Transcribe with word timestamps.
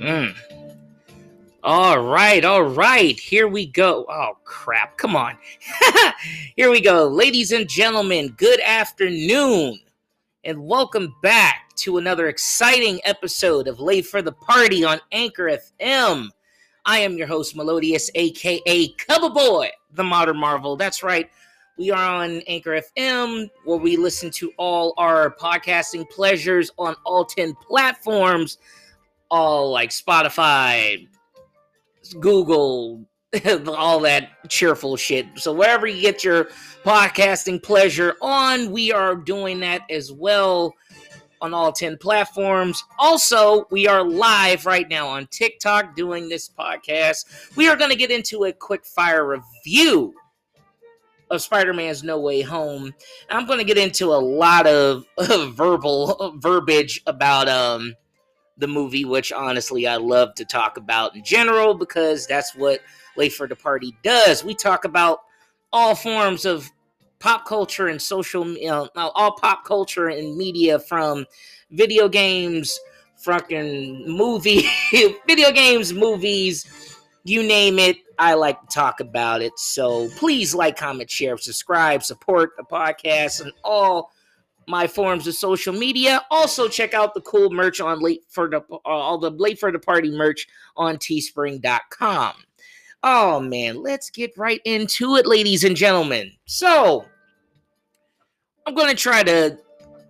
Mm. 0.00 0.34
All 1.62 2.02
right, 2.02 2.42
all 2.42 2.62
right. 2.62 3.20
Here 3.20 3.46
we 3.46 3.66
go. 3.66 4.06
Oh, 4.08 4.38
crap. 4.44 4.96
Come 4.96 5.14
on. 5.14 5.36
Here 6.56 6.70
we 6.70 6.80
go. 6.80 7.06
Ladies 7.06 7.52
and 7.52 7.68
gentlemen, 7.68 8.28
good 8.38 8.60
afternoon, 8.60 9.78
and 10.44 10.66
welcome 10.66 11.14
back 11.22 11.76
to 11.76 11.98
another 11.98 12.28
exciting 12.28 12.98
episode 13.04 13.68
of 13.68 13.78
Late 13.78 14.06
for 14.06 14.22
the 14.22 14.32
Party 14.32 14.84
on 14.84 15.02
Anchor 15.12 15.58
FM. 15.82 16.30
I 16.86 17.00
am 17.00 17.18
your 17.18 17.26
host, 17.26 17.54
Melodious, 17.54 18.10
aka 18.14 18.88
Cover 18.96 19.28
Boy, 19.28 19.68
the 19.92 20.04
Modern 20.04 20.38
Marvel. 20.38 20.76
That's 20.76 21.02
right. 21.02 21.28
We 21.76 21.90
are 21.90 22.22
on 22.22 22.40
Anchor 22.46 22.80
FM, 22.96 23.50
where 23.66 23.78
we 23.78 23.98
listen 23.98 24.30
to 24.30 24.50
all 24.56 24.94
our 24.96 25.30
podcasting 25.36 26.08
pleasures 26.08 26.70
on 26.78 26.96
all 27.04 27.26
10 27.26 27.54
platforms, 27.54 28.56
all 29.30 29.70
like 29.70 29.90
Spotify, 29.90 31.06
Google, 32.18 33.06
all 33.66 34.00
that 34.00 34.30
cheerful 34.48 34.96
shit. 34.96 35.26
So, 35.36 35.52
wherever 35.52 35.86
you 35.86 36.00
get 36.00 36.24
your 36.24 36.48
podcasting 36.84 37.62
pleasure 37.62 38.16
on, 38.20 38.70
we 38.70 38.92
are 38.92 39.14
doing 39.14 39.60
that 39.60 39.82
as 39.90 40.12
well 40.12 40.74
on 41.40 41.54
all 41.54 41.72
10 41.72 41.96
platforms. 41.98 42.84
Also, 42.98 43.66
we 43.70 43.86
are 43.86 44.04
live 44.04 44.66
right 44.66 44.88
now 44.88 45.06
on 45.08 45.26
TikTok 45.28 45.96
doing 45.96 46.28
this 46.28 46.48
podcast. 46.48 47.56
We 47.56 47.68
are 47.68 47.76
going 47.76 47.90
to 47.90 47.96
get 47.96 48.10
into 48.10 48.44
a 48.44 48.52
quick 48.52 48.84
fire 48.84 49.26
review 49.26 50.14
of 51.30 51.40
Spider-Man's 51.40 52.02
No 52.02 52.20
Way 52.20 52.42
Home. 52.42 52.92
I'm 53.30 53.46
going 53.46 53.58
to 53.58 53.64
get 53.64 53.78
into 53.78 54.06
a 54.06 54.18
lot 54.18 54.66
of, 54.66 55.06
of 55.16 55.54
verbal 55.54 56.34
verbiage 56.38 57.02
about 57.06 57.48
um 57.48 57.94
the 58.56 58.68
movie, 58.68 59.04
which 59.04 59.32
honestly 59.32 59.86
I 59.86 59.96
love 59.96 60.34
to 60.34 60.44
talk 60.44 60.76
about 60.76 61.16
in 61.16 61.24
general 61.24 61.74
because 61.74 62.26
that's 62.26 62.54
what 62.54 62.80
Late 63.16 63.32
for 63.32 63.48
the 63.48 63.56
Party 63.56 63.94
does. 64.02 64.44
We 64.44 64.54
talk 64.54 64.84
about 64.84 65.20
all 65.72 65.94
forms 65.94 66.44
of 66.44 66.70
pop 67.18 67.46
culture 67.46 67.88
and 67.88 68.00
social, 68.00 68.46
you 68.46 68.70
uh, 68.70 68.84
know, 68.84 68.90
uh, 68.96 69.10
all 69.14 69.32
pop 69.32 69.64
culture 69.64 70.08
and 70.08 70.36
media 70.36 70.78
from 70.78 71.26
video 71.70 72.08
games, 72.08 72.78
fucking 73.16 74.08
movie, 74.08 74.62
video 75.26 75.52
games, 75.52 75.92
movies, 75.92 76.96
you 77.24 77.42
name 77.42 77.78
it. 77.78 77.98
I 78.18 78.34
like 78.34 78.60
to 78.60 78.66
talk 78.66 79.00
about 79.00 79.42
it. 79.42 79.58
So 79.58 80.08
please 80.16 80.54
like, 80.54 80.76
comment, 80.76 81.10
share, 81.10 81.36
subscribe, 81.36 82.02
support 82.02 82.50
the 82.56 82.64
podcast 82.64 83.42
and 83.42 83.52
all 83.62 84.10
my 84.70 84.86
forms 84.86 85.26
of 85.26 85.34
social 85.34 85.74
media. 85.74 86.22
Also 86.30 86.68
check 86.68 86.94
out 86.94 87.12
the 87.12 87.20
cool 87.22 87.50
merch 87.50 87.80
on 87.80 88.00
late 88.00 88.22
for 88.28 88.48
the 88.48 88.58
uh, 88.70 88.78
all 88.84 89.18
the 89.18 89.30
late 89.30 89.58
for 89.58 89.72
the 89.72 89.78
party 89.78 90.10
merch 90.10 90.46
on 90.76 90.96
teespring.com. 90.96 92.34
Oh 93.02 93.40
man, 93.40 93.82
let's 93.82 94.10
get 94.10 94.36
right 94.36 94.60
into 94.64 95.16
it, 95.16 95.26
ladies 95.26 95.64
and 95.64 95.74
gentlemen. 95.74 96.30
So, 96.44 97.06
I'm 98.66 98.74
gonna 98.74 98.94
try 98.94 99.22
to. 99.22 99.58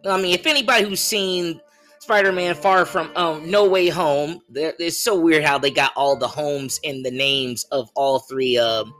I 0.08 0.20
mean, 0.20 0.34
if 0.34 0.46
anybody 0.46 0.84
who's 0.84 1.00
seen 1.00 1.60
Spider-Man: 2.00 2.56
Far 2.56 2.84
From 2.84 3.14
um, 3.16 3.48
No 3.48 3.68
Way 3.68 3.88
Home, 3.88 4.40
it's 4.54 4.98
so 4.98 5.18
weird 5.20 5.44
how 5.44 5.58
they 5.58 5.70
got 5.70 5.92
all 5.94 6.16
the 6.16 6.26
homes 6.26 6.80
in 6.82 7.02
the 7.02 7.10
names 7.10 7.64
of 7.70 7.90
all 7.94 8.18
three, 8.18 8.58
um, 8.58 8.92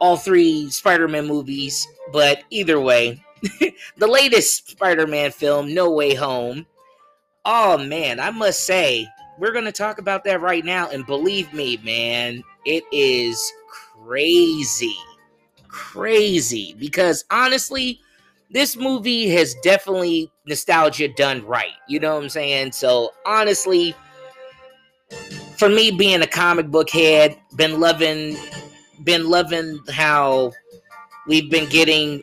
all 0.00 0.16
three 0.16 0.70
Spider-Man 0.70 1.26
movies. 1.26 1.88
But 2.12 2.44
either 2.50 2.78
way, 2.78 3.23
the 3.96 4.06
latest 4.06 4.70
Spider-Man 4.70 5.30
film, 5.32 5.74
No 5.74 5.90
Way 5.90 6.14
Home. 6.14 6.66
Oh 7.44 7.76
man, 7.76 8.20
I 8.20 8.30
must 8.30 8.64
say, 8.64 9.06
we're 9.38 9.52
gonna 9.52 9.72
talk 9.72 9.98
about 9.98 10.24
that 10.24 10.40
right 10.40 10.64
now, 10.64 10.88
and 10.90 11.04
believe 11.04 11.52
me, 11.52 11.78
man, 11.84 12.42
it 12.64 12.84
is 12.90 13.52
crazy, 13.68 14.96
crazy. 15.68 16.74
Because 16.78 17.24
honestly, 17.30 18.00
this 18.50 18.76
movie 18.76 19.28
has 19.30 19.54
definitely 19.62 20.30
nostalgia 20.46 21.08
done 21.08 21.44
right. 21.44 21.72
You 21.88 22.00
know 22.00 22.14
what 22.14 22.22
I'm 22.22 22.28
saying? 22.28 22.72
So 22.72 23.12
honestly, 23.26 23.94
for 25.58 25.68
me 25.68 25.90
being 25.90 26.22
a 26.22 26.26
comic 26.26 26.68
book 26.68 26.88
head, 26.88 27.38
been 27.56 27.80
loving, 27.80 28.36
been 29.02 29.28
loving 29.28 29.80
how 29.90 30.52
we've 31.26 31.50
been 31.50 31.68
getting 31.68 32.22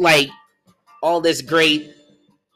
like 0.00 0.30
all 1.02 1.20
this 1.20 1.42
great 1.42 1.94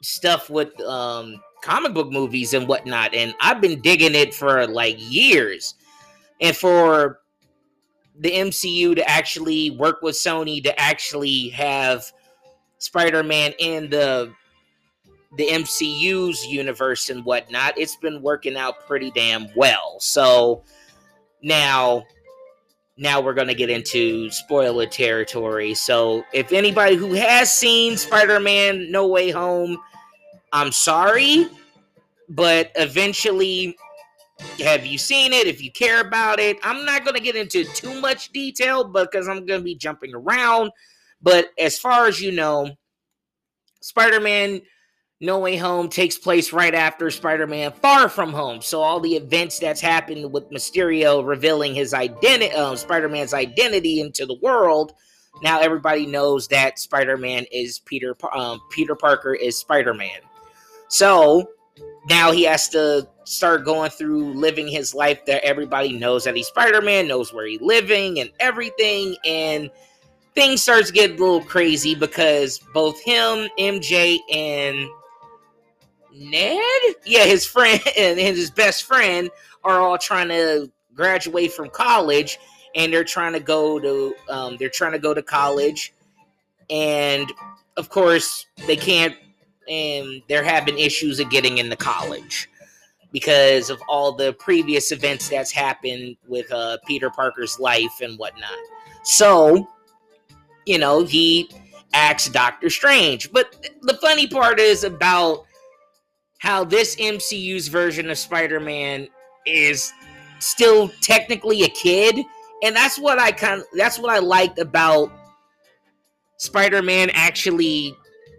stuff 0.02 0.50
with 0.50 0.78
um 0.80 1.40
comic 1.62 1.94
book 1.94 2.10
movies 2.10 2.52
and 2.54 2.66
whatnot 2.66 3.14
and 3.14 3.34
i've 3.40 3.60
been 3.60 3.80
digging 3.80 4.14
it 4.14 4.34
for 4.34 4.66
like 4.66 4.96
years. 4.98 5.74
And 6.40 6.56
for 6.56 7.20
the 8.18 8.30
mcu 8.30 8.96
to 8.96 9.08
actually 9.08 9.70
work 9.70 10.02
with 10.02 10.14
sony 10.14 10.62
to 10.64 10.78
actually 10.80 11.50
have 11.50 12.10
spider-man 12.78 13.52
in 13.58 13.88
the 13.90 14.32
the 15.36 15.46
mcu's 15.48 16.44
universe 16.46 17.08
and 17.10 17.24
whatnot 17.24 17.78
it's 17.78 17.96
been 17.96 18.20
working 18.22 18.56
out 18.56 18.86
pretty 18.86 19.10
damn 19.12 19.48
well. 19.54 19.96
So 20.00 20.62
now 21.42 22.04
now 22.96 23.20
we're 23.20 23.34
going 23.34 23.48
to 23.48 23.54
get 23.54 23.70
into 23.70 24.30
spoiler 24.30 24.86
territory. 24.86 25.74
So, 25.74 26.24
if 26.32 26.52
anybody 26.52 26.96
who 26.96 27.12
has 27.14 27.52
seen 27.52 27.96
Spider 27.96 28.38
Man 28.38 28.90
No 28.90 29.08
Way 29.08 29.30
Home, 29.30 29.78
I'm 30.52 30.70
sorry, 30.70 31.48
but 32.28 32.70
eventually, 32.76 33.76
have 34.60 34.86
you 34.86 34.98
seen 34.98 35.32
it? 35.32 35.46
If 35.46 35.62
you 35.62 35.72
care 35.72 36.00
about 36.00 36.38
it, 36.38 36.58
I'm 36.62 36.84
not 36.84 37.04
going 37.04 37.16
to 37.16 37.22
get 37.22 37.36
into 37.36 37.64
too 37.64 38.00
much 38.00 38.30
detail 38.32 38.84
because 38.84 39.28
I'm 39.28 39.44
going 39.46 39.60
to 39.60 39.64
be 39.64 39.74
jumping 39.74 40.14
around. 40.14 40.70
But 41.20 41.48
as 41.58 41.78
far 41.78 42.06
as 42.06 42.20
you 42.20 42.30
know, 42.30 42.70
Spider 43.80 44.20
Man 44.20 44.60
no 45.20 45.38
Way 45.38 45.56
Home 45.56 45.88
takes 45.88 46.18
place 46.18 46.52
right 46.52 46.74
after 46.74 47.10
Spider 47.10 47.46
Man 47.46 47.72
Far 47.72 48.08
From 48.08 48.32
Home. 48.32 48.60
So, 48.60 48.82
all 48.82 49.00
the 49.00 49.14
events 49.14 49.58
that's 49.58 49.80
happened 49.80 50.32
with 50.32 50.50
Mysterio 50.50 51.26
revealing 51.26 51.74
his 51.74 51.94
identity, 51.94 52.54
uh, 52.54 52.74
Spider 52.76 53.08
Man's 53.08 53.34
identity 53.34 54.00
into 54.00 54.26
the 54.26 54.36
world, 54.42 54.92
now 55.42 55.60
everybody 55.60 56.06
knows 56.06 56.48
that 56.48 56.78
Spider 56.78 57.16
Man 57.16 57.44
is 57.52 57.78
Peter, 57.80 58.16
um, 58.32 58.60
Peter 58.70 58.94
Parker 58.94 59.34
is 59.34 59.56
Spider 59.56 59.94
Man. 59.94 60.18
So, 60.88 61.48
now 62.08 62.32
he 62.32 62.42
has 62.44 62.68
to 62.70 63.08
start 63.24 63.64
going 63.64 63.90
through 63.90 64.34
living 64.34 64.68
his 64.68 64.94
life 64.94 65.24
that 65.26 65.42
everybody 65.44 65.92
knows 65.92 66.24
that 66.24 66.36
he's 66.36 66.48
Spider 66.48 66.82
Man, 66.82 67.08
knows 67.08 67.32
where 67.32 67.46
he's 67.46 67.60
living 67.60 68.20
and 68.20 68.30
everything. 68.40 69.16
And 69.24 69.70
things 70.34 70.62
starts 70.62 70.88
to 70.88 70.92
get 70.92 71.12
a 71.12 71.14
little 71.14 71.40
crazy 71.40 71.94
because 71.94 72.58
both 72.74 73.00
him, 73.02 73.48
MJ, 73.58 74.18
and 74.32 74.88
Ned? 76.14 76.60
Yeah, 77.04 77.24
his 77.24 77.46
friend 77.46 77.80
and 77.98 78.18
his 78.18 78.50
best 78.50 78.84
friend 78.84 79.30
are 79.64 79.80
all 79.80 79.98
trying 79.98 80.28
to 80.28 80.70
graduate 80.94 81.52
from 81.52 81.70
college 81.70 82.38
and 82.76 82.92
they're 82.92 83.04
trying 83.04 83.32
to 83.32 83.40
go 83.40 83.78
to 83.80 84.14
um, 84.28 84.56
they're 84.58 84.68
trying 84.68 84.92
to 84.92 84.98
go 84.98 85.12
to 85.12 85.22
college 85.22 85.92
and 86.70 87.32
of 87.76 87.88
course 87.88 88.46
they 88.66 88.76
can't 88.76 89.16
and 89.68 90.22
they're 90.28 90.44
having 90.44 90.78
issues 90.78 91.18
of 91.18 91.30
getting 91.30 91.58
into 91.58 91.76
college 91.76 92.48
because 93.12 93.70
of 93.70 93.80
all 93.88 94.12
the 94.12 94.32
previous 94.34 94.92
events 94.92 95.28
that's 95.28 95.52
happened 95.52 96.16
with 96.26 96.50
uh, 96.52 96.76
Peter 96.86 97.10
Parker's 97.10 97.60
life 97.60 98.00
and 98.02 98.18
whatnot. 98.18 98.58
So, 99.04 99.68
you 100.66 100.78
know, 100.78 101.04
he 101.04 101.48
asks 101.94 102.28
Doctor 102.28 102.68
Strange. 102.68 103.32
But 103.32 103.70
the 103.82 103.94
funny 103.98 104.26
part 104.26 104.58
is 104.58 104.82
about 104.82 105.46
how 106.44 106.62
this 106.62 106.94
MCU's 106.96 107.68
version 107.68 108.10
of 108.10 108.18
Spider-Man 108.18 109.08
is 109.46 109.94
still 110.40 110.90
technically 111.00 111.62
a 111.62 111.68
kid, 111.70 112.22
and 112.62 112.76
that's 112.76 112.98
what 112.98 113.18
I 113.18 113.32
kind 113.32 113.62
that's 113.72 113.98
what 113.98 114.14
I 114.14 114.18
liked 114.18 114.58
about 114.58 115.10
Spider-Man 116.36 117.10
actually 117.14 117.96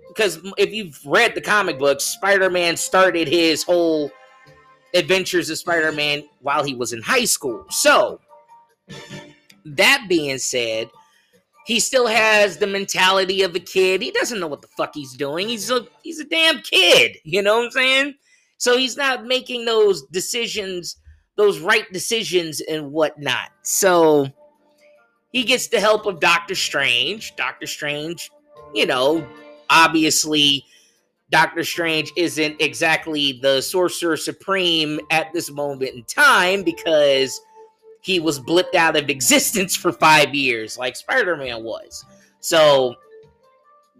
because 0.09 0.39
if 0.57 0.71
you've 0.71 0.99
read 1.03 1.33
the 1.33 1.41
comic 1.41 1.79
books, 1.79 2.03
Spider-Man 2.03 2.77
started 2.77 3.27
his 3.27 3.63
whole 3.63 4.11
adventures 4.93 5.49
of 5.49 5.57
Spider-Man 5.57 6.23
while 6.41 6.63
he 6.63 6.75
was 6.75 6.93
in 6.93 7.01
high 7.01 7.25
school. 7.25 7.65
So, 7.71 8.21
that 9.65 10.05
being 10.07 10.37
said, 10.37 10.91
he 11.65 11.79
still 11.79 12.07
has 12.07 12.57
the 12.57 12.67
mentality 12.67 13.41
of 13.41 13.55
a 13.55 13.59
kid. 13.59 14.01
He 14.01 14.11
doesn't 14.11 14.39
know 14.39 14.47
what 14.47 14.61
the 14.61 14.67
fuck 14.67 14.93
he's 14.93 15.13
doing. 15.13 15.49
He's 15.49 15.69
a 15.71 15.85
he's 16.03 16.19
a 16.19 16.25
damn 16.25 16.61
kid. 16.61 17.17
You 17.23 17.41
know 17.41 17.57
what 17.57 17.65
I'm 17.65 17.71
saying? 17.71 18.13
So 18.57 18.77
he's 18.77 18.95
not 18.95 19.25
making 19.25 19.65
those 19.65 20.03
decisions, 20.03 20.97
those 21.35 21.59
right 21.59 21.91
decisions 21.91 22.61
and 22.61 22.91
whatnot. 22.91 23.49
So 23.63 24.27
he 25.31 25.43
gets 25.43 25.67
the 25.67 25.79
help 25.79 26.05
of 26.05 26.19
Doctor 26.19 26.55
Strange. 26.55 27.35
Doctor 27.35 27.67
Strange, 27.67 28.29
you 28.73 28.85
know, 28.85 29.27
obviously 29.69 30.63
Doctor 31.31 31.63
Strange 31.63 32.11
isn't 32.15 32.61
exactly 32.61 33.39
the 33.41 33.59
Sorcerer 33.61 34.17
Supreme 34.17 34.99
at 35.11 35.33
this 35.33 35.51
moment 35.51 35.95
in 35.95 36.03
time 36.03 36.63
because 36.63 37.41
he 38.05 38.19
was 38.19 38.39
blipped 38.39 38.75
out 38.75 38.95
of 38.95 39.09
existence 39.09 39.75
for 39.75 39.91
five 39.91 40.35
years, 40.35 40.77
like 40.77 40.95
Spider 40.95 41.35
Man 41.35 41.63
was. 41.63 42.05
So, 42.39 42.93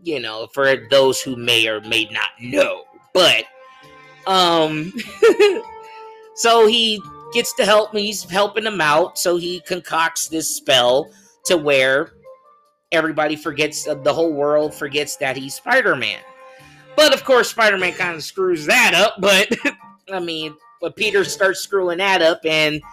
you 0.03 0.19
know, 0.19 0.47
for 0.53 0.87
those 0.91 1.19
who 1.21 1.35
may 1.35 1.67
or 1.67 1.81
may 1.81 2.05
not 2.11 2.29
know, 2.39 2.83
but, 3.15 3.45
um, 4.27 4.93
so 6.35 6.67
he 6.67 7.01
gets 7.33 7.55
to 7.55 7.65
help 7.65 7.95
me. 7.95 8.05
He's 8.05 8.23
helping 8.23 8.67
him 8.67 8.79
out. 8.79 9.17
So 9.17 9.37
he 9.37 9.61
concocts 9.61 10.27
this 10.27 10.55
spell 10.55 11.11
to 11.45 11.57
where 11.57 12.11
everybody 12.91 13.35
forgets, 13.35 13.87
uh, 13.87 13.95
the 13.95 14.13
whole 14.13 14.33
world 14.33 14.75
forgets 14.75 15.15
that 15.15 15.35
he's 15.35 15.55
Spider 15.55 15.95
Man. 15.95 16.19
But 16.95 17.11
of 17.11 17.23
course, 17.23 17.49
Spider 17.49 17.79
Man 17.79 17.93
kind 17.93 18.15
of 18.15 18.23
screws 18.23 18.67
that 18.67 18.93
up. 18.93 19.15
But 19.19 19.49
I 20.13 20.19
mean, 20.19 20.55
but 20.79 20.95
Peter 20.95 21.23
starts 21.23 21.61
screwing 21.61 21.97
that 21.97 22.21
up 22.21 22.41
and 22.45 22.83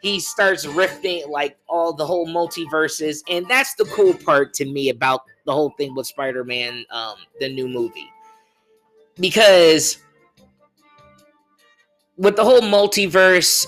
he 0.00 0.20
starts 0.20 0.66
rifting 0.66 1.28
like 1.28 1.56
all 1.68 1.92
the 1.92 2.06
whole 2.06 2.26
multiverses. 2.26 3.22
And 3.28 3.46
that's 3.48 3.74
the 3.74 3.84
cool 3.86 4.14
part 4.14 4.54
to 4.54 4.64
me 4.64 4.90
about 4.90 5.22
the 5.44 5.52
whole 5.52 5.70
thing 5.70 5.94
with 5.94 6.06
Spider 6.06 6.44
Man, 6.44 6.84
um, 6.90 7.16
the 7.40 7.48
new 7.48 7.68
movie. 7.68 8.08
Because 9.18 9.98
with 12.16 12.36
the 12.36 12.44
whole 12.44 12.60
multiverse, 12.60 13.66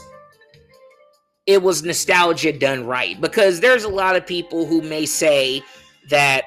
it 1.47 1.63
was 1.63 1.83
nostalgia 1.83 2.53
done 2.53 2.87
right. 2.87 3.21
Because 3.21 3.59
there's 3.59 3.85
a 3.85 3.89
lot 3.89 4.15
of 4.15 4.27
people 4.27 4.67
who 4.67 4.83
may 4.83 5.07
say 5.07 5.63
that 6.11 6.45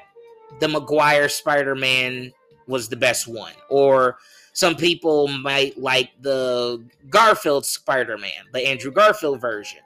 the 0.60 0.68
Maguire 0.68 1.28
Spider 1.28 1.74
Man 1.74 2.32
was 2.66 2.88
the 2.88 2.96
best 2.96 3.28
one, 3.28 3.52
or 3.68 4.16
some 4.54 4.76
people 4.76 5.26
might 5.26 5.76
like 5.76 6.10
the 6.22 6.82
Garfield 7.10 7.66
Spider 7.66 8.16
Man, 8.16 8.30
the 8.52 8.66
Andrew 8.66 8.92
Garfield 8.92 9.40
version. 9.40 9.80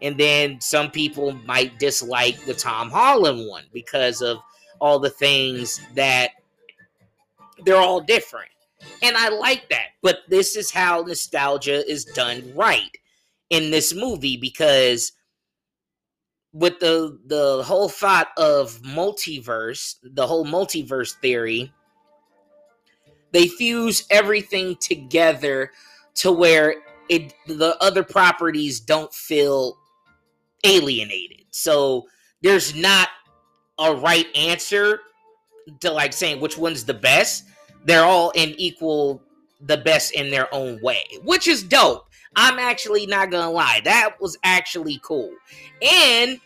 And 0.00 0.16
then 0.16 0.60
some 0.60 0.90
people 0.90 1.32
might 1.44 1.78
dislike 1.80 2.42
the 2.44 2.54
Tom 2.54 2.90
Holland 2.90 3.48
one 3.48 3.64
because 3.72 4.22
of 4.22 4.38
all 4.80 5.00
the 5.00 5.10
things 5.10 5.80
that 5.96 6.30
they're 7.64 7.76
all 7.76 8.00
different. 8.00 8.50
And 9.02 9.16
I 9.16 9.30
like 9.30 9.68
that. 9.70 9.88
But 10.00 10.18
this 10.28 10.54
is 10.54 10.70
how 10.70 11.02
nostalgia 11.02 11.84
is 11.90 12.04
done 12.04 12.52
right 12.54 12.96
in 13.50 13.72
this 13.72 13.92
movie 13.92 14.36
because 14.36 15.12
with 16.52 16.78
the 16.78 17.18
the 17.26 17.64
whole 17.64 17.88
thought 17.88 18.28
of 18.36 18.80
multiverse, 18.82 19.96
the 20.04 20.26
whole 20.26 20.46
multiverse 20.46 21.14
theory, 21.16 21.72
they 23.34 23.48
fuse 23.48 24.06
everything 24.10 24.76
together 24.76 25.72
to 26.14 26.32
where 26.32 26.76
it 27.10 27.34
the 27.46 27.76
other 27.82 28.02
properties 28.04 28.80
don't 28.80 29.12
feel 29.12 29.76
alienated. 30.62 31.42
So 31.50 32.06
there's 32.42 32.74
not 32.74 33.08
a 33.78 33.94
right 33.94 34.26
answer 34.36 35.00
to 35.80 35.90
like 35.90 36.12
saying 36.12 36.40
which 36.40 36.56
one's 36.56 36.84
the 36.84 36.94
best 36.94 37.44
they're 37.84 38.04
all 38.04 38.30
in 38.30 38.54
equal 38.56 39.20
the 39.60 39.78
best 39.78 40.12
in 40.12 40.30
their 40.30 40.52
own 40.54 40.80
way, 40.82 41.02
which 41.22 41.48
is 41.48 41.62
dope. 41.62 42.08
I'm 42.36 42.58
actually 42.58 43.06
not 43.06 43.30
gonna 43.30 43.50
lie, 43.50 43.80
that 43.84 44.16
was 44.20 44.36
actually 44.44 45.00
cool. 45.02 45.32
And 45.82 46.40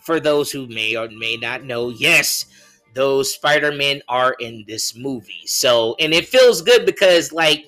for 0.00 0.20
those 0.20 0.50
who 0.50 0.66
may 0.68 0.96
or 0.96 1.08
may 1.08 1.36
not 1.36 1.64
know, 1.64 1.90
yes, 1.90 2.46
those 2.94 3.34
Spider-Men 3.34 4.02
are 4.08 4.34
in 4.38 4.64
this 4.66 4.96
movie. 4.96 5.42
So, 5.46 5.96
and 5.98 6.12
it 6.12 6.28
feels 6.28 6.62
good 6.62 6.86
because 6.86 7.32
like 7.32 7.66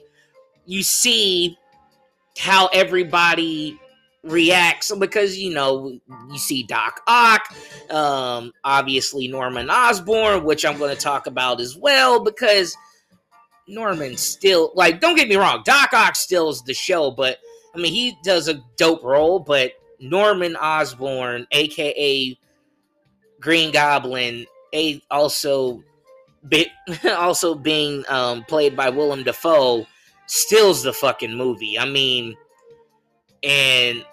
you 0.66 0.82
see 0.82 1.56
how 2.38 2.68
everybody 2.68 3.78
reacts 4.22 4.94
because 4.94 5.36
you 5.36 5.52
know 5.52 5.98
you 6.30 6.38
see 6.38 6.62
Doc 6.64 7.00
Ock, 7.06 7.42
um, 7.90 8.52
obviously 8.64 9.28
Norman 9.28 9.70
Osborn, 9.70 10.44
which 10.44 10.64
I'm 10.64 10.78
going 10.78 10.94
to 10.94 11.00
talk 11.00 11.26
about 11.26 11.60
as 11.60 11.76
well 11.76 12.22
because 12.22 12.76
Norman 13.68 14.16
still 14.16 14.72
like 14.74 15.00
don't 15.00 15.16
get 15.16 15.28
me 15.28 15.36
wrong, 15.36 15.62
Doc 15.64 15.92
Ock 15.92 16.16
still 16.16 16.48
is 16.48 16.62
the 16.62 16.74
show, 16.74 17.10
but 17.10 17.38
I 17.74 17.78
mean 17.78 17.92
he 17.92 18.16
does 18.24 18.48
a 18.48 18.62
dope 18.76 19.04
role, 19.04 19.38
but 19.38 19.72
Norman 20.00 20.56
Osborn, 20.56 21.46
aka 21.52 22.38
Green 23.40 23.70
Goblin, 23.72 24.46
a 24.74 25.02
also 25.10 25.82
be, 26.48 26.66
also 27.16 27.54
being 27.54 28.04
um, 28.08 28.44
played 28.44 28.76
by 28.76 28.90
Willem 28.90 29.22
Dafoe, 29.22 29.86
stills 30.26 30.82
the 30.82 30.92
fucking 30.92 31.34
movie. 31.34 31.78
I 31.78 31.86
mean, 31.86 32.34
and 33.42 34.04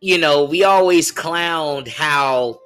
you 0.00 0.18
know, 0.18 0.44
we 0.44 0.64
always 0.64 1.12
clowned 1.12 1.88
how 1.88 2.60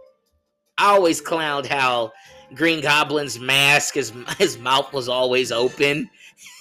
I 0.77 0.91
always 0.91 1.21
clowned 1.21 1.67
how 1.67 2.13
Green 2.55 2.81
Goblin's 2.81 3.39
mask, 3.39 3.95
his 3.95 4.13
his 4.39 4.59
mouth 4.59 4.93
was 4.93 5.09
always 5.09 5.53
open. 5.53 6.09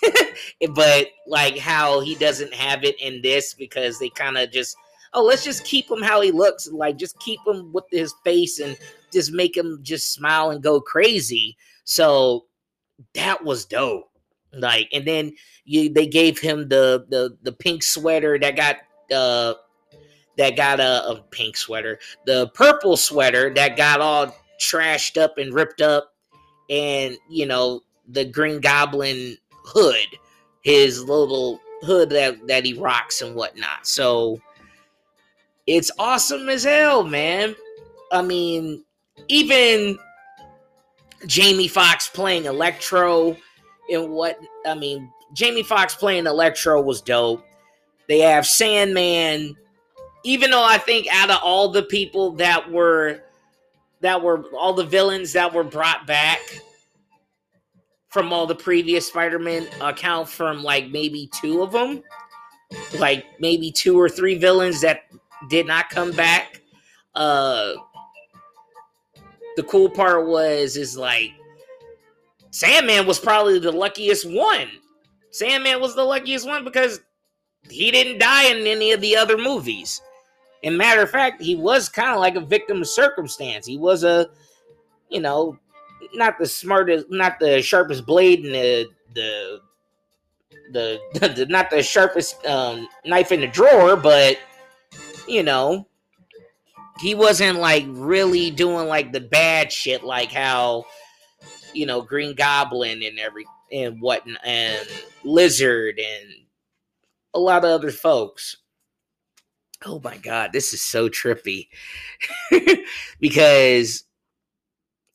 but 0.76 1.08
like 1.28 1.58
how 1.58 2.00
he 2.00 2.16
doesn't 2.16 2.54
have 2.54 2.84
it 2.84 3.00
in 3.02 3.22
this 3.22 3.54
because 3.54 4.00
they 4.00 4.10
kind 4.10 4.38
of 4.38 4.52
just 4.52 4.76
oh 5.14 5.24
let's 5.24 5.44
just 5.44 5.64
keep 5.66 5.90
him 5.90 6.02
how 6.02 6.20
he 6.22 6.32
looks 6.32 6.68
like 6.72 6.98
just 6.98 7.20
keep 7.20 7.40
him 7.46 7.72
with 7.74 7.84
his 7.92 8.14
face 8.24 8.60
and 8.60 8.78
just 9.12 9.32
make 9.32 9.56
him 9.56 9.80
just 9.82 10.14
smile 10.14 10.52
and 10.52 10.64
go 10.64 10.80
crazy 10.82 11.56
so 11.84 12.46
that 13.14 13.44
was 13.44 13.66
dope 13.66 14.10
like 14.54 14.90
and 14.94 15.06
then 15.06 15.32
you 15.66 15.92
they 15.92 16.08
gave 16.08 16.40
him 16.40 16.68
the 16.70 17.06
the 17.10 17.38
the 17.44 17.52
pink 17.52 17.84
sweater 17.84 18.40
that 18.40 18.56
got 18.56 18.78
uh 19.14 19.54
that 20.38 20.56
got 20.56 20.80
a, 20.80 21.10
a 21.10 21.22
pink 21.32 21.58
sweater, 21.58 22.00
the 22.26 22.48
purple 22.54 22.96
sweater 22.96 23.54
that 23.56 23.76
got 23.76 24.00
all 24.00 24.36
trashed 24.60 25.22
up 25.22 25.38
and 25.38 25.54
ripped 25.54 25.82
up, 25.82 26.14
and 26.70 27.18
you 27.30 27.46
know 27.46 27.82
the 28.10 28.24
Green 28.24 28.62
Goblin 28.62 29.38
hood, 29.52 30.08
his 30.62 31.04
little 31.04 31.60
hood 31.82 32.10
that 32.12 32.48
that 32.48 32.66
he 32.66 32.74
rocks 32.74 33.22
and 33.22 33.36
whatnot. 33.36 33.86
So 33.86 34.40
it's 35.66 35.92
awesome 36.00 36.48
as 36.50 36.64
hell, 36.64 37.04
man. 37.04 37.56
I 38.12 38.22
mean, 38.22 38.84
even 39.28 39.98
Jamie 41.26 41.68
Foxx 41.68 42.08
playing 42.08 42.46
Electro 42.46 43.36
and 43.92 44.10
what 44.10 44.40
I 44.66 44.76
mean, 44.76 45.12
Jamie 45.34 45.64
Foxx 45.64 45.96
playing 45.96 46.28
Electro 46.28 46.82
was 46.82 47.02
dope. 47.02 47.44
They 48.08 48.20
have 48.20 48.46
Sandman 48.46 49.56
even 50.28 50.52
though 50.52 50.64
I 50.64 50.78
think 50.78 51.08
out 51.10 51.30
of 51.30 51.40
all 51.42 51.70
the 51.70 51.84
people 51.84 52.32
that 52.32 52.70
were 52.70 53.22
that 54.02 54.22
were 54.22 54.44
all 54.54 54.74
the 54.74 54.84
villains 54.84 55.32
that 55.34 55.54
were 55.54 55.64
brought 55.64 56.06
back 56.06 56.40
from 58.10 58.34
all 58.34 58.46
the 58.46 58.56
previous 58.56 59.08
Spider-Man 59.08 59.68
account 59.80 60.28
from 60.28 60.64
like 60.64 60.90
maybe 60.90 61.30
two 61.34 61.62
of 61.62 61.72
them, 61.72 62.04
like 63.00 63.26
maybe 63.40 63.72
two 63.72 63.98
or 64.00 64.10
three 64.10 64.38
villains 64.38 64.82
that 64.82 65.04
did 65.50 65.66
not 65.66 65.90
come 65.90 66.12
back. 66.12 66.62
Uh 67.16 67.74
the 69.58 69.64
cool 69.64 69.90
part 69.90 70.28
was 70.28 70.78
is 70.78 70.96
like 70.96 71.34
Sandman 72.52 73.08
was 73.08 73.20
probably 73.20 73.60
the 73.60 73.72
luckiest 73.72 74.30
one. 74.30 74.70
Sandman 75.32 75.82
was 75.82 75.96
the 75.96 76.04
luckiest 76.04 76.48
one 76.48 76.64
because 76.64 77.02
he 77.70 77.92
didn't 77.92 78.20
die 78.20 78.46
in 78.46 78.66
any 78.66 78.92
of 78.92 79.02
the 79.02 79.18
other 79.18 79.38
movies. 79.38 80.00
And 80.64 80.78
matter 80.78 81.02
of 81.02 81.10
fact, 81.10 81.42
he 81.42 81.56
was 81.56 81.90
kind 81.90 82.12
of 82.12 82.20
like 82.20 82.36
a 82.36 82.42
victim 82.42 82.82
of 82.82 82.88
circumstance. 82.88 83.66
He 83.66 83.78
was 83.78 84.04
a, 84.04 84.30
you 85.10 85.20
know, 85.20 85.58
not 86.14 86.38
the 86.38 86.46
smartest, 86.46 87.08
not 87.10 87.40
the 87.40 87.62
sharpest 87.62 88.06
blade 88.06 88.46
in 88.46 88.52
the 88.52 88.88
the 89.16 89.60
the, 90.72 91.00
the 91.36 91.46
not 91.48 91.72
the 91.72 91.82
sharpest 91.82 92.46
um, 92.46 92.88
knife 93.06 93.32
in 93.32 93.42
the 93.42 93.48
drawer, 93.48 93.96
but 93.96 94.38
you 95.28 95.42
know, 95.42 95.88
he 97.00 97.16
wasn't 97.16 97.60
like 97.60 97.86
really 97.88 98.52
doing 98.52 98.88
like 98.88 99.12
the 99.12 99.22
bad 99.22 99.72
shit, 99.72 100.04
like 100.04 100.32
how 100.32 100.86
you 101.74 101.86
know 101.86 102.02
Green 102.02 102.36
Goblin 102.36 103.04
and 103.04 103.20
every 103.20 103.46
and 103.72 104.02
what 104.02 104.24
and 104.44 104.88
Lizard 105.24 106.00
and 106.00 106.34
a 107.34 107.40
lot 107.40 107.64
of 107.64 107.72
other 107.72 107.92
folks. 107.92 108.58
Oh 109.86 110.02
my 110.04 110.18
god, 110.18 110.52
this 110.54 110.74
is 110.74 110.82
so 110.82 111.10
trippy. 111.10 111.68
Because 113.20 114.04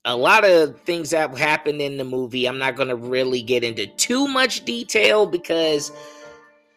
a 0.05 0.17
lot 0.17 0.45
of 0.45 0.81
things 0.81 1.11
that 1.11 1.37
happened 1.37 1.81
in 1.81 1.97
the 1.97 2.05
movie, 2.05 2.47
I'm 2.47 2.59
not 2.59 2.77
going 2.77 2.89
to 2.89 2.97
really 2.97 3.43
get 3.43 3.62
into 3.62 3.87
too 3.87 4.27
much 4.27 4.65
detail 4.65 5.27
because 5.27 5.93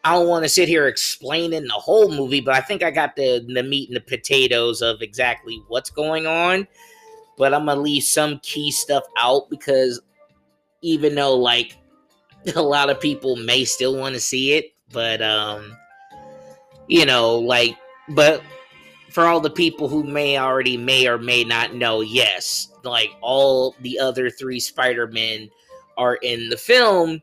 I 0.06 0.12
don't 0.12 0.28
want 0.28 0.44
to 0.44 0.48
sit 0.48 0.68
here 0.68 0.86
explaining 0.86 1.64
the 1.64 1.72
whole 1.72 2.08
movie, 2.08 2.40
but 2.40 2.54
I 2.54 2.60
think 2.60 2.84
I 2.84 2.92
got 2.92 3.16
the, 3.16 3.44
the 3.52 3.64
meat 3.64 3.88
and 3.88 3.96
the 3.96 4.00
potatoes 4.00 4.80
of 4.80 5.02
exactly 5.02 5.60
what's 5.66 5.90
going 5.90 6.28
on. 6.28 6.68
But 7.36 7.52
I'm 7.52 7.64
going 7.64 7.78
to 7.78 7.82
leave 7.82 8.04
some 8.04 8.38
key 8.38 8.70
stuff 8.70 9.02
out 9.18 9.50
because 9.50 10.00
even 10.80 11.16
though, 11.16 11.34
like, 11.34 11.76
a 12.54 12.62
lot 12.62 12.88
of 12.88 13.00
people 13.00 13.34
may 13.34 13.64
still 13.64 13.96
want 13.98 14.14
to 14.14 14.20
see 14.20 14.52
it, 14.52 14.66
but 14.92 15.20
um, 15.22 15.76
you 16.86 17.04
know, 17.04 17.36
like, 17.36 17.76
but 18.10 18.44
for 19.10 19.24
all 19.24 19.40
the 19.40 19.50
people 19.50 19.88
who 19.88 20.04
may 20.04 20.38
already 20.38 20.76
may 20.76 21.08
or 21.08 21.18
may 21.18 21.42
not 21.42 21.74
know, 21.74 22.00
yes, 22.00 22.68
like 22.84 23.10
all 23.22 23.74
the 23.80 23.98
other 23.98 24.30
three 24.30 24.60
Spider-Men 24.60 25.50
are 25.98 26.14
in 26.22 26.48
the 26.48 26.56
film. 26.56 27.20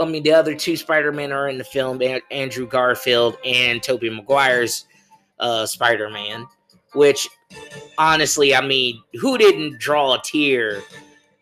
I 0.00 0.06
mean, 0.06 0.22
the 0.22 0.32
other 0.32 0.54
two 0.54 0.76
Spider-Men 0.76 1.32
are 1.32 1.48
in 1.48 1.58
the 1.58 1.64
film, 1.64 2.00
Andrew 2.30 2.66
Garfield 2.66 3.36
and 3.44 3.82
Tobey 3.82 4.08
Maguire's 4.08 4.86
uh, 5.38 5.66
Spider-Man, 5.66 6.46
which 6.94 7.28
honestly, 7.98 8.54
I 8.54 8.66
mean, 8.66 9.02
who 9.20 9.36
didn't 9.36 9.78
draw 9.78 10.14
a 10.14 10.22
tear, 10.22 10.80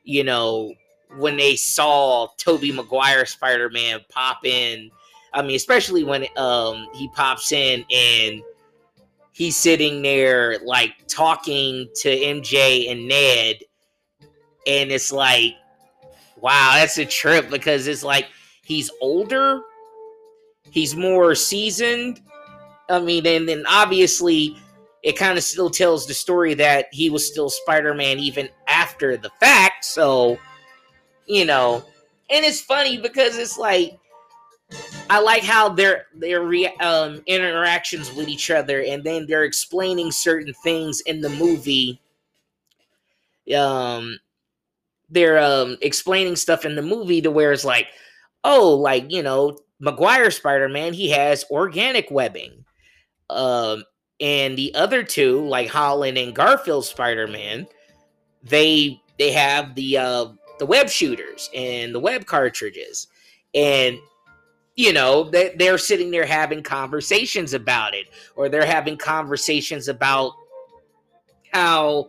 you 0.02 0.24
know, 0.24 0.74
when 1.16 1.36
they 1.36 1.54
saw 1.54 2.28
Tobey 2.38 2.72
Maguire 2.72 3.24
Spider-Man 3.24 4.00
pop 4.08 4.44
in? 4.44 4.90
I 5.32 5.42
mean, 5.42 5.54
especially 5.54 6.02
when 6.02 6.26
um, 6.36 6.88
he 6.94 7.08
pops 7.10 7.52
in 7.52 7.84
and 7.92 8.42
he's 9.32 9.56
sitting 9.56 10.02
there 10.02 10.58
like 10.64 10.90
talking 11.06 11.88
to 11.96 12.08
MJ 12.08 12.90
and 12.90 13.06
Ned, 13.06 13.56
and 14.66 14.90
it's 14.90 15.12
like, 15.12 15.54
wow, 16.36 16.72
that's 16.74 16.98
a 16.98 17.04
trip 17.04 17.48
because 17.48 17.86
it's 17.86 18.02
like 18.02 18.26
he's 18.70 18.88
older, 19.00 19.62
he's 20.70 20.94
more 20.94 21.34
seasoned. 21.34 22.20
I 22.88 23.00
mean, 23.00 23.26
and 23.26 23.48
then 23.48 23.64
obviously 23.68 24.56
it 25.02 25.16
kind 25.16 25.36
of 25.36 25.42
still 25.42 25.70
tells 25.70 26.06
the 26.06 26.14
story 26.14 26.54
that 26.54 26.86
he 26.92 27.10
was 27.10 27.26
still 27.26 27.50
Spider-Man 27.50 28.20
even 28.20 28.48
after 28.68 29.16
the 29.16 29.30
fact. 29.40 29.84
So, 29.84 30.38
you 31.26 31.44
know, 31.44 31.84
and 32.30 32.44
it's 32.44 32.60
funny 32.60 32.96
because 32.96 33.36
it's 33.36 33.58
like 33.58 33.98
I 35.08 35.18
like 35.18 35.42
how 35.42 35.70
their 35.70 36.06
their 36.14 36.42
re, 36.42 36.68
um, 36.80 37.22
interactions 37.26 38.12
with 38.14 38.28
each 38.28 38.52
other, 38.52 38.82
and 38.82 39.02
then 39.02 39.26
they're 39.26 39.42
explaining 39.42 40.12
certain 40.12 40.54
things 40.62 41.00
in 41.00 41.20
the 41.20 41.28
movie. 41.28 42.00
Um, 43.52 44.20
they're 45.08 45.42
um 45.42 45.76
explaining 45.82 46.36
stuff 46.36 46.64
in 46.64 46.76
the 46.76 46.82
movie 46.82 47.20
to 47.22 47.32
where 47.32 47.50
it's 47.50 47.64
like, 47.64 47.88
oh, 48.44 48.74
like 48.74 49.10
you 49.10 49.22
know, 49.22 49.58
Maguire 49.78 50.30
Spider 50.30 50.68
Man, 50.68 50.92
he 50.92 51.10
has 51.10 51.44
organic 51.50 52.10
webbing. 52.10 52.64
Um, 53.28 53.84
and 54.20 54.58
the 54.58 54.74
other 54.74 55.02
two, 55.02 55.46
like 55.46 55.68
Holland 55.68 56.18
and 56.18 56.34
Garfield 56.34 56.84
Spider 56.84 57.26
Man, 57.26 57.66
they 58.42 59.00
they 59.18 59.32
have 59.32 59.74
the 59.74 59.96
uh 59.98 60.26
the 60.58 60.66
web 60.66 60.90
shooters 60.90 61.48
and 61.54 61.94
the 61.94 62.00
web 62.00 62.26
cartridges, 62.26 63.06
and 63.54 63.98
you 64.76 64.92
know 64.92 65.24
they, 65.24 65.54
they're 65.58 65.78
sitting 65.78 66.10
there 66.10 66.24
having 66.24 66.62
conversations 66.62 67.52
about 67.52 67.94
it 67.94 68.06
or 68.34 68.48
they're 68.48 68.64
having 68.64 68.96
conversations 68.96 69.88
about 69.88 70.32
how 71.52 72.08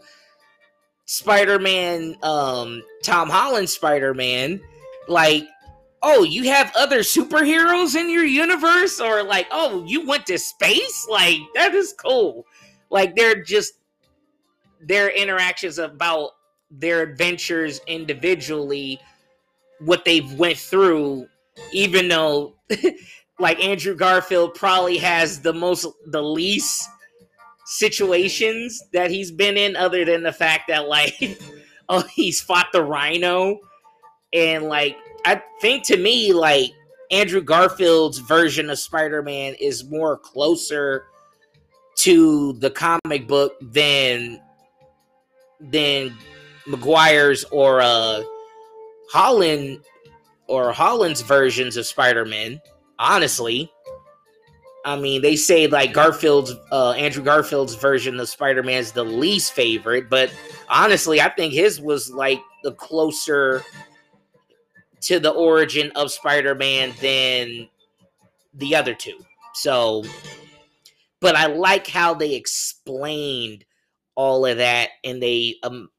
spider-man 1.05 2.15
um 2.23 2.81
tom 3.03 3.29
holland 3.29 3.69
spider-man 3.69 4.61
like 5.09 5.43
oh 6.03 6.23
you 6.23 6.43
have 6.45 6.71
other 6.75 6.99
superheroes 6.99 7.95
in 7.95 8.09
your 8.09 8.25
universe? 8.25 8.99
Or 8.99 9.23
like 9.23 9.47
oh 9.51 9.83
you 9.85 10.05
went 10.05 10.25
to 10.27 10.37
space? 10.37 11.07
Like 11.09 11.37
that 11.55 11.73
is 11.73 11.93
cool. 11.93 12.45
Like 12.89 13.15
they're 13.15 13.43
just 13.43 13.73
their 14.81 15.09
interactions 15.09 15.77
about 15.77 16.31
their 16.71 17.01
adventures 17.01 17.81
individually 17.87 18.99
what 19.79 20.05
they've 20.05 20.33
went 20.33 20.57
through 20.57 21.27
even 21.73 22.07
though 22.07 22.55
like 23.39 23.61
Andrew 23.63 23.95
Garfield 23.95 24.55
probably 24.55 24.97
has 24.97 25.41
the 25.41 25.53
most 25.53 25.85
the 26.07 26.21
least 26.21 26.87
situations 27.65 28.83
that 28.93 29.11
he's 29.11 29.31
been 29.31 29.57
in 29.57 29.75
other 29.75 30.05
than 30.05 30.23
the 30.23 30.31
fact 30.31 30.67
that 30.69 30.87
like 30.87 31.39
oh 31.89 32.03
he's 32.13 32.41
fought 32.41 32.67
the 32.71 32.83
rhino 32.83 33.59
and 34.33 34.63
like 34.65 34.97
I 35.25 35.41
think 35.59 35.83
to 35.85 35.97
me 35.97 36.33
like 36.33 36.71
Andrew 37.11 37.41
Garfield's 37.41 38.19
version 38.19 38.69
of 38.69 38.79
Spider-Man 38.79 39.55
is 39.59 39.83
more 39.85 40.17
closer 40.17 41.05
to 41.97 42.53
the 42.53 42.71
comic 42.71 43.27
book 43.27 43.53
than 43.61 44.41
than 45.59 46.17
Maguire's 46.65 47.43
or 47.45 47.81
uh 47.81 48.23
Holland 49.11 49.83
or 50.47 50.71
Holland's 50.71 51.21
versions 51.21 51.77
of 51.77 51.85
Spider-Man, 51.85 52.61
honestly. 52.97 53.71
I 54.83 54.97
mean, 54.97 55.21
they 55.21 55.35
say 55.35 55.67
like 55.67 55.93
Garfield's 55.93 56.55
uh, 56.71 56.91
Andrew 56.91 57.23
Garfield's 57.23 57.75
version 57.75 58.19
of 58.19 58.27
Spider-Man 58.27 58.79
is 58.79 58.91
the 58.91 59.03
least 59.03 59.53
favorite, 59.53 60.09
but 60.09 60.33
honestly, 60.69 61.21
I 61.21 61.29
think 61.29 61.53
his 61.53 61.79
was 61.79 62.09
like 62.09 62.41
the 62.63 62.71
closer 62.73 63.63
to 65.01 65.19
the 65.19 65.31
origin 65.31 65.91
of 65.95 66.11
Spider-Man 66.11 66.93
than 67.01 67.67
the 68.53 68.75
other 68.75 68.93
two. 68.93 69.19
So, 69.53 70.03
but 71.19 71.35
I 71.35 71.47
like 71.47 71.87
how 71.87 72.13
they 72.13 72.35
explained 72.35 73.65
all 74.15 74.45
of 74.45 74.57
that 74.57 74.89
and 75.03 75.23
they 75.23 75.55
um 75.63 75.89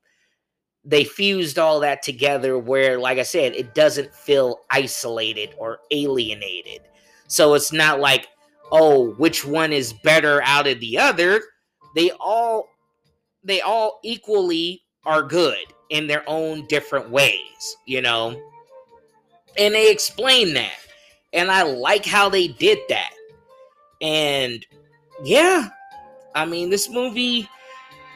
they 0.85 1.03
fused 1.03 1.59
all 1.59 1.81
that 1.81 2.03
together 2.03 2.59
where 2.59 2.99
like 2.99 3.17
i 3.19 3.23
said 3.23 3.55
it 3.55 3.75
doesn't 3.75 4.15
feel 4.15 4.61
isolated 4.71 5.55
or 5.59 5.79
alienated. 5.91 6.81
So 7.27 7.55
it's 7.55 7.73
not 7.73 8.01
like 8.01 8.29
oh 8.71 9.13
which 9.15 9.45
one 9.45 9.73
is 9.73 9.93
better 9.93 10.43
out 10.45 10.67
of 10.67 10.81
the 10.81 10.99
other? 10.99 11.41
They 11.95 12.11
all 12.21 12.69
they 13.43 13.61
all 13.61 13.99
equally 14.05 14.83
are 15.05 15.23
good 15.23 15.65
in 15.91 16.07
their 16.07 16.25
own 16.27 16.67
different 16.67 17.11
ways 17.11 17.77
you 17.87 18.01
know 18.01 18.41
and 19.59 19.75
they 19.75 19.91
explain 19.91 20.55
that. 20.55 20.79
And 21.35 21.51
i 21.51 21.63
like 21.63 22.05
how 22.05 22.29
they 22.29 22.49
did 22.49 22.79
that. 22.89 23.13
And 24.01 24.65
yeah. 25.25 25.69
I 26.35 26.45
mean 26.45 26.71
this 26.71 26.89
movie 26.89 27.49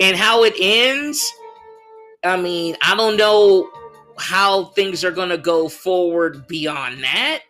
and 0.00 0.16
how 0.16 0.44
it 0.44 0.54
ends 0.58 1.32
I 2.26 2.36
mean, 2.36 2.76
I 2.82 2.96
don't 2.96 3.16
know 3.16 3.70
how 4.18 4.64
things 4.64 5.04
are 5.04 5.10
going 5.10 5.28
to 5.28 5.38
go 5.38 5.68
forward 5.68 6.46
beyond 6.48 7.02
that. 7.04 7.42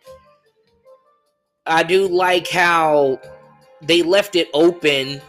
I 1.65 1.83
do 1.83 2.07
like 2.07 2.47
how 2.47 3.19
they 3.81 4.03
left 4.03 4.35
it 4.35 4.49
open, 4.53 5.21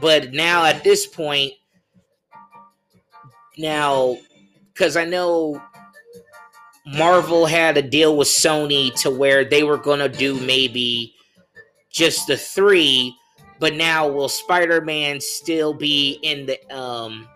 but 0.00 0.32
now 0.32 0.64
at 0.64 0.82
this 0.82 1.06
point, 1.06 1.52
now, 3.56 4.16
because 4.72 4.96
I 4.96 5.04
know 5.04 5.60
Marvel 6.94 7.44
had 7.46 7.76
a 7.76 7.82
deal 7.82 8.16
with 8.16 8.28
Sony 8.28 8.94
to 9.02 9.10
where 9.10 9.44
they 9.44 9.62
were 9.62 9.76
going 9.76 9.98
to 9.98 10.08
do 10.08 10.38
maybe 10.40 11.14
just 11.90 12.26
the 12.26 12.36
three, 12.36 13.14
but 13.58 13.74
now 13.74 14.08
will 14.08 14.28
Spider 14.28 14.80
Man 14.80 15.20
still 15.20 15.74
be 15.74 16.18
in 16.22 16.46
the 16.46 16.74
um 16.74 17.28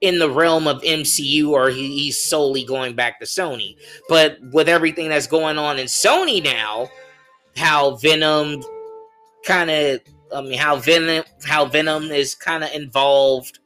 in 0.00 0.18
the 0.18 0.30
realm 0.30 0.66
of 0.66 0.82
MCU 0.82 1.50
or 1.50 1.70
he, 1.70 1.96
he's 1.96 2.22
solely 2.22 2.64
going 2.64 2.94
back 2.94 3.18
to 3.20 3.26
Sony. 3.26 3.76
But 4.08 4.38
with 4.52 4.68
everything 4.68 5.08
that's 5.08 5.26
going 5.26 5.58
on 5.58 5.78
in 5.78 5.86
Sony 5.86 6.42
now, 6.42 6.88
how 7.56 7.96
Venom 7.96 8.62
kind 9.44 9.70
of 9.70 10.00
I 10.34 10.40
mean 10.40 10.58
how 10.58 10.76
Venom 10.76 11.24
how 11.44 11.66
Venom 11.66 12.10
is 12.10 12.34
kind 12.34 12.64
of 12.64 12.72
involved 12.72 13.60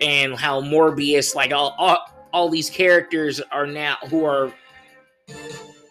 and 0.00 0.34
how 0.34 0.60
Morbius 0.60 1.34
like 1.34 1.52
all, 1.52 1.74
all 1.78 2.13
all 2.34 2.50
these 2.50 2.68
characters 2.68 3.40
are 3.52 3.66
now 3.66 3.96
who 4.10 4.24
are 4.24 4.52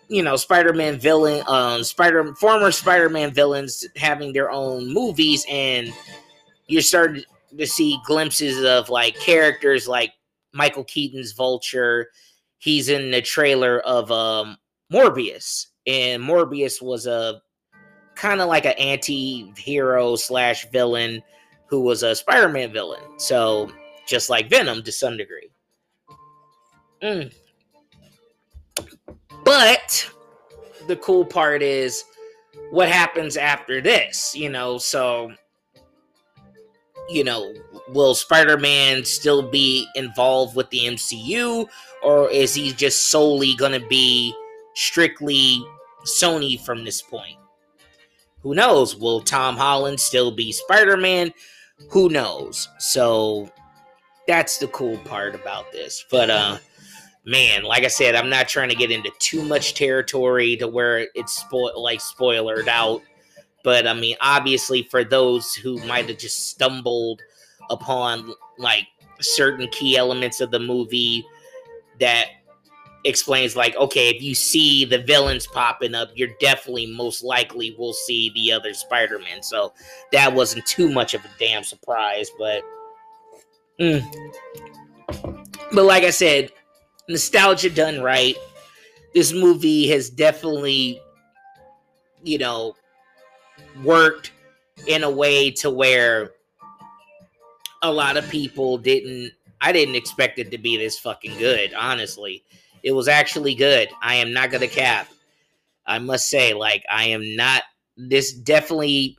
you 0.10 0.22
know 0.22 0.36
Spider-Man 0.36 1.00
villain 1.00 1.44
um 1.48 1.84
Spider 1.84 2.36
former 2.36 2.72
Spider-Man 2.72 3.34
villains 3.34 3.88
having 3.96 4.34
their 4.34 4.52
own 4.52 4.94
movies 4.94 5.46
and 5.50 5.92
you're 6.68 6.82
starting 6.82 7.24
to 7.58 7.68
see 7.68 8.00
glimpses 8.06 8.64
of 8.64 8.90
like 8.90 9.20
characters 9.20 9.88
like 9.88 10.14
Michael 10.54 10.84
Keaton's 10.84 11.32
Vulture. 11.34 12.10
He's 12.58 12.90
in 12.90 13.12
the 13.12 13.22
trailer 13.22 13.80
of 13.82 14.12
um, 14.12 14.58
Morbius, 14.92 15.68
and 15.86 16.24
Morbius 16.24 16.82
was 16.82 17.08
a 17.08 17.42
kind 18.16 18.42
of 18.42 18.48
like 18.48 18.66
an 18.66 18.74
anti-hero 18.74 20.16
slash 20.16 20.70
villain 20.72 21.22
who 21.68 21.82
was 21.82 22.04
a 22.04 22.16
Spider-Man 22.16 22.72
villain. 22.72 23.02
So 23.18 23.72
just 24.08 24.30
like 24.30 24.50
Venom 24.50 24.84
to 24.84 24.92
some 24.92 25.18
degree. 25.18 25.53
Mm. 27.04 27.34
But 29.44 30.10
the 30.88 30.96
cool 30.96 31.26
part 31.26 31.62
is 31.62 32.06
what 32.72 32.88
happens 32.88 33.36
after 33.36 33.82
this, 33.82 34.34
you 34.36 34.50
know. 34.50 34.78
So 34.78 35.34
you 37.10 37.24
know, 37.24 37.54
will 37.90 38.16
Spider 38.16 38.58
Man 38.58 39.04
still 39.04 39.42
be 39.42 39.88
involved 39.96 40.56
with 40.56 40.70
the 40.70 40.80
MCU, 40.80 41.68
or 42.02 42.30
is 42.30 42.56
he 42.56 42.72
just 42.72 43.10
solely 43.10 43.56
going 43.56 43.80
to 43.80 43.86
be 43.88 44.34
strictly 44.74 45.64
Sony 46.06 46.60
from 46.60 46.86
this 46.86 47.02
point? 47.02 47.38
Who 48.42 48.56
knows? 48.56 48.96
Will 48.96 49.22
Tom 49.22 49.58
Holland 49.58 50.00
still 50.00 50.32
be 50.32 50.52
Spider 50.52 50.98
Man? 50.98 51.34
Who 51.90 52.10
knows? 52.10 52.70
So 52.80 53.50
that's 54.28 54.58
the 54.58 54.68
cool 54.68 54.98
part 55.00 55.36
about 55.36 55.72
this. 55.72 56.06
But 56.10 56.30
uh 56.30 56.58
man, 57.26 57.64
like 57.64 57.84
I 57.84 57.88
said, 57.88 58.16
I'm 58.16 58.30
not 58.30 58.48
trying 58.48 58.70
to 58.70 58.76
get 58.76 58.92
into 58.92 59.12
too 59.20 59.44
much 59.44 59.74
territory 59.74 60.58
to 60.58 60.68
where 60.68 61.08
it's 61.16 61.38
spoil 61.38 61.82
like 61.82 62.02
spoiled 62.02 62.68
out. 62.68 63.02
But 63.64 63.88
I 63.88 63.94
mean, 63.94 64.18
obviously, 64.20 64.84
for 64.84 65.04
those 65.04 65.54
who 65.54 65.78
might 65.86 66.10
have 66.10 66.18
just 66.18 66.50
stumbled 66.50 67.22
upon 67.70 68.34
like 68.58 68.88
certain 69.22 69.68
key 69.70 69.96
elements 69.96 70.42
of 70.42 70.52
the 70.52 70.60
movie 70.60 71.26
that 72.00 72.28
explains 73.06 73.56
like 73.56 73.76
okay 73.76 74.10
if 74.10 74.22
you 74.22 74.34
see 74.34 74.86
the 74.86 74.98
villains 75.00 75.46
popping 75.48 75.94
up 75.94 76.10
you're 76.16 76.30
definitely 76.40 76.86
most 76.86 77.22
likely 77.22 77.76
will 77.78 77.94
see 77.94 78.32
the 78.34 78.52
other 78.52 78.74
spider-man 78.74 79.44
so 79.44 79.74
that 80.12 80.34
wasn't 80.34 80.66
too 80.66 80.90
much 80.90 81.14
of 81.14 81.24
a 81.26 81.30
damn 81.38 81.64
surprise 81.64 82.32
but 82.40 82.64
mm. 83.80 84.02
but 85.74 85.84
like 85.84 86.04
i 86.04 86.10
said 86.10 86.50
nostalgia 87.10 87.70
done 87.70 88.02
right 88.02 88.36
this 89.14 89.34
movie 89.34 89.88
has 89.90 90.10
definitely 90.10 91.02
you 92.24 92.38
know 92.38 92.76
worked 93.84 94.32
in 94.88 95.04
a 95.04 95.10
way 95.10 95.52
to 95.52 95.70
where 95.70 96.32
a 97.82 97.92
lot 97.92 98.18
of 98.18 98.28
people 98.30 98.78
didn't 98.78 99.32
I 99.62 99.72
didn't 99.72 99.96
expect 99.96 100.40
it 100.40 100.52
to 100.52 100.58
be 100.58 100.76
this 100.76 101.00
fucking 101.00 101.38
good, 101.38 101.74
honestly. 101.74 102.44
It 102.84 102.92
was 102.92 103.08
actually 103.08 103.56
good. 103.56 103.90
I 104.02 104.16
am 104.16 104.34
not 104.34 104.52
gonna 104.52 104.68
cap. 104.68 105.08
I 105.86 106.00
must 106.00 106.30
say, 106.30 106.54
like, 106.54 106.84
I 106.92 107.06
am 107.06 107.36
not 107.36 107.64
this 107.98 108.34
definitely 108.34 109.18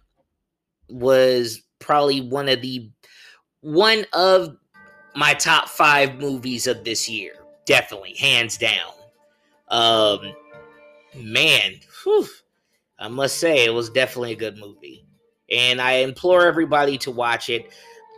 was 0.89 1.63
probably 1.81 2.21
one 2.21 2.49
of 2.49 2.63
the 2.63 2.91
one 3.63 4.07
of 4.13 4.57
my 5.17 5.35
top 5.35 5.69
five 5.69 6.17
movies 6.17 6.67
of 6.67 6.85
this 6.85 7.09
year. 7.09 7.35
Definitely, 7.65 8.15
hands 8.15 8.57
down. 8.59 8.93
Um 9.69 10.35
man, 11.15 11.75
whew, 12.03 12.27
I 12.99 13.09
must 13.09 13.39
say 13.39 13.65
it 13.65 13.75
was 13.75 13.91
definitely 13.91 14.33
a 14.33 14.37
good 14.37 14.59
movie. 14.59 15.07
And 15.51 15.81
I 15.81 15.95
implore 15.97 16.47
everybody 16.47 16.99
to 16.99 17.11
watch 17.11 17.51
it. 17.51 17.71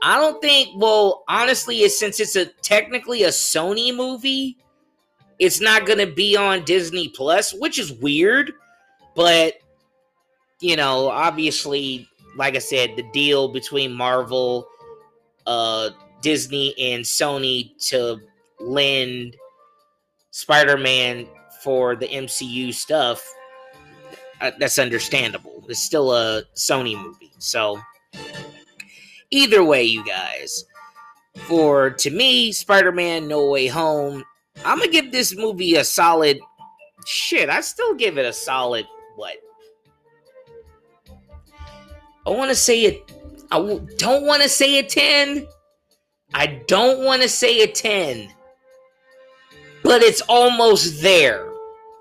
I 0.02 0.16
don't 0.20 0.40
think. 0.40 0.80
Well, 0.80 1.24
honestly, 1.28 1.88
since 1.88 2.20
it's 2.20 2.36
a 2.36 2.46
technically 2.62 3.24
a 3.24 3.28
Sony 3.28 3.94
movie, 3.94 4.58
it's 5.38 5.60
not 5.60 5.86
going 5.86 5.98
to 5.98 6.12
be 6.12 6.36
on 6.36 6.64
Disney 6.64 7.08
Plus, 7.08 7.52
which 7.54 7.78
is 7.78 7.92
weird. 7.92 8.52
But 9.14 9.54
you 10.60 10.76
know, 10.76 11.08
obviously, 11.08 12.08
like 12.36 12.54
I 12.54 12.60
said, 12.60 12.96
the 12.96 13.04
deal 13.12 13.48
between 13.48 13.92
Marvel, 13.92 14.66
uh, 15.46 15.90
Disney, 16.20 16.74
and 16.78 17.04
Sony 17.04 17.76
to 17.88 18.20
lend 18.60 19.36
Spider-Man 20.30 21.26
for 21.62 21.96
the 21.96 22.08
MCU 22.08 22.72
stuff. 22.72 23.26
Uh, 24.40 24.50
that's 24.58 24.78
understandable. 24.78 25.64
It's 25.68 25.82
still 25.82 26.12
a 26.12 26.42
Sony 26.54 27.00
movie, 27.00 27.32
so 27.38 27.80
Either 29.30 29.64
way, 29.64 29.82
you 29.82 30.04
guys, 30.04 30.64
for 31.34 31.90
to 31.90 32.10
me, 32.10 32.52
Spider 32.52 32.92
Man 32.92 33.26
No 33.26 33.50
Way 33.50 33.66
Home, 33.66 34.24
I'm 34.64 34.78
gonna 34.78 34.90
give 34.90 35.10
this 35.10 35.36
movie 35.36 35.74
a 35.74 35.84
solid 35.84 36.38
shit. 37.06 37.48
I 37.48 37.60
still 37.60 37.94
give 37.94 38.18
it 38.18 38.24
a 38.24 38.32
solid 38.32 38.86
what? 39.16 39.36
I 42.26 42.30
want 42.30 42.50
to 42.50 42.56
say 42.56 42.84
it. 42.84 43.12
I 43.50 43.58
don't 43.98 44.26
want 44.26 44.42
to 44.42 44.48
say 44.48 44.78
a 44.78 44.82
10. 44.82 45.46
I 46.34 46.46
don't 46.66 47.04
want 47.04 47.22
to 47.22 47.28
say 47.28 47.62
a 47.62 47.68
10. 47.68 48.28
But 49.86 50.02
it's 50.02 50.20
almost 50.22 51.00
there. 51.00 51.48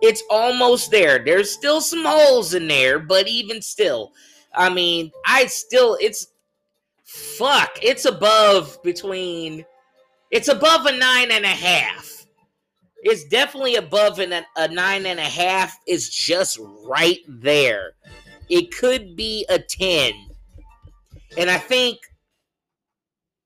It's 0.02 0.24
almost 0.28 0.90
there. 0.90 1.24
There's 1.24 1.52
still 1.52 1.82
some 1.82 2.04
holes 2.04 2.56
in 2.56 2.68
there, 2.68 2.98
but 2.98 3.28
even 3.28 3.62
still, 3.62 4.12
I 4.56 4.74
mean, 4.74 5.12
I 5.24 5.46
still, 5.46 5.96
it's, 6.02 6.30
fuck, 7.04 7.78
it's 7.84 8.06
above 8.06 8.82
between, 8.82 9.66
it's 10.32 10.48
above 10.48 10.88
a 10.88 10.98
nine 10.98 11.30
and 11.30 11.46
a 11.46 11.48
half. 11.48 12.26
It's 13.04 13.24
definitely 13.26 13.76
above 13.76 14.18
an, 14.18 14.34
a 14.58 14.68
nine 14.68 15.06
and 15.06 15.20
a 15.20 15.22
half. 15.22 15.78
It's 15.86 16.10
just 16.10 16.60
right 16.88 17.20
there. 17.28 17.92
It 18.50 18.76
could 18.76 19.16
be 19.16 19.46
a 19.48 19.60
10. 19.60 20.12
And 21.38 21.52
I 21.52 21.60
think 21.60 22.00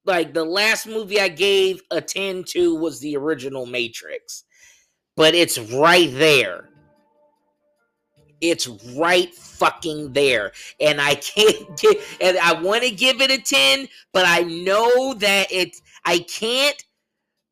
like 0.06 0.34
the 0.34 0.46
last 0.46 0.88
movie 0.88 1.20
I 1.20 1.28
gave 1.28 1.82
a 1.92 2.02
10 2.02 2.44
to 2.50 2.76
was 2.76 3.00
the 3.00 3.16
original 3.18 3.66
Matrix. 3.66 4.44
But 5.16 5.36
it's 5.36 5.60
right 5.60 6.10
there. 6.14 6.70
It's 8.42 8.68
right 8.96 9.34
fucking 9.36 10.14
there. 10.14 10.52
And 10.80 11.02
I 11.02 11.16
can't 11.16 11.78
get 11.78 11.98
and 12.22 12.38
I 12.38 12.60
want 12.62 12.84
to 12.84 12.92
give 12.92 13.22
it 13.22 13.32
a 13.32 13.42
10, 13.42 13.88
but 14.14 14.26
I 14.26 14.42
know 14.42 15.14
that 15.16 15.52
it 15.52 15.76
I 16.06 16.20
can't. 16.20 16.82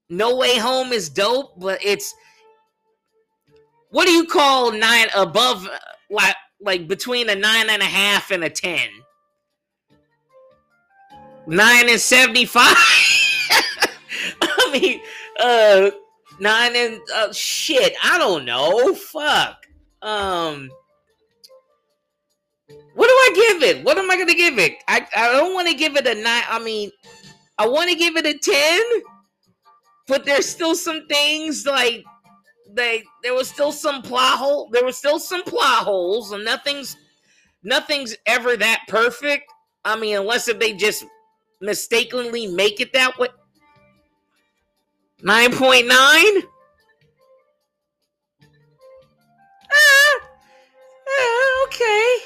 No 0.09 0.37
Way 0.37 0.57
Home 0.57 0.93
is 0.93 1.09
dope, 1.09 1.59
but 1.59 1.83
it's 1.83 2.15
what 3.89 4.05
do 4.05 4.11
you 4.11 4.25
call 4.25 4.71
nine 4.71 5.07
above 5.15 5.65
uh, 5.65 5.77
like 6.09 6.35
like 6.61 6.87
between 6.87 7.29
a 7.29 7.35
nine 7.35 7.69
and 7.69 7.81
a 7.81 7.85
half 7.85 8.31
and 8.31 8.43
a 8.43 8.49
ten? 8.49 8.87
Nine 11.47 11.89
and 11.89 11.99
seventy-five. 11.99 12.75
I 14.41 14.69
mean, 14.73 14.99
uh, 15.39 15.91
nine 16.41 16.75
and 16.75 16.99
uh, 17.15 17.31
shit. 17.31 17.93
I 18.03 18.17
don't 18.17 18.43
know. 18.43 18.93
Fuck. 18.93 19.65
Um, 20.01 20.69
what 22.95 23.07
do 23.07 23.13
I 23.13 23.31
give 23.33 23.63
it? 23.63 23.85
What 23.85 23.97
am 23.97 24.11
I 24.11 24.17
gonna 24.17 24.35
give 24.35 24.59
it? 24.59 24.73
I, 24.89 25.07
I 25.15 25.31
don't 25.31 25.53
want 25.53 25.69
to 25.69 25.73
give 25.73 25.95
it 25.95 26.05
a 26.05 26.15
nine. 26.15 26.43
I 26.49 26.59
mean, 26.61 26.91
I 27.57 27.67
want 27.67 27.89
to 27.89 27.95
give 27.95 28.17
it 28.17 28.25
a 28.25 28.37
ten, 28.37 28.81
but 30.07 30.25
there's 30.25 30.47
still 30.47 30.75
some 30.75 31.07
things 31.07 31.65
like 31.65 32.03
they 32.73 33.03
there 33.23 33.33
was 33.33 33.47
still 33.47 33.71
some 33.71 34.01
plot 34.01 34.37
hole. 34.37 34.69
There 34.73 34.83
was 34.83 34.97
still 34.97 35.19
some 35.19 35.43
plot 35.43 35.85
holes, 35.85 36.33
and 36.33 36.43
nothing's 36.43 36.97
nothing's 37.63 38.17
ever 38.25 38.57
that 38.57 38.81
perfect. 38.89 39.45
I 39.85 39.97
mean, 39.97 40.17
unless 40.17 40.49
if 40.49 40.59
they 40.59 40.73
just 40.73 41.05
mistakenly 41.61 42.47
make 42.47 42.79
it 42.79 42.93
that 42.93 43.17
way. 43.17 43.29
Nine 45.21 45.51
point 45.53 45.87
nine. 45.87 46.43
Ah, 49.71 50.19
okay. 51.65 52.17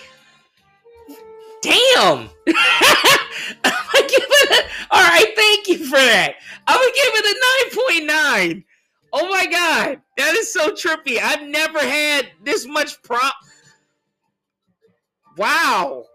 Damn. 1.61 2.29
I'm 3.63 3.73
it 3.93 4.51
a, 4.51 4.63
all 4.91 5.03
right, 5.03 5.31
thank 5.35 5.67
you 5.67 5.85
for 5.85 5.97
that. 5.97 6.35
I'm 6.67 6.77
gonna 6.77 6.91
give 6.95 7.13
it 7.13 8.07
a 8.07 8.51
9.9. 8.51 8.63
Oh 9.13 9.29
my 9.29 9.45
god, 9.45 10.01
that 10.17 10.35
is 10.35 10.51
so 10.51 10.71
trippy. 10.71 11.19
I've 11.21 11.43
never 11.47 11.79
had 11.79 12.29
this 12.43 12.65
much 12.65 13.01
prop. 13.03 13.33
Wow. 15.37 16.05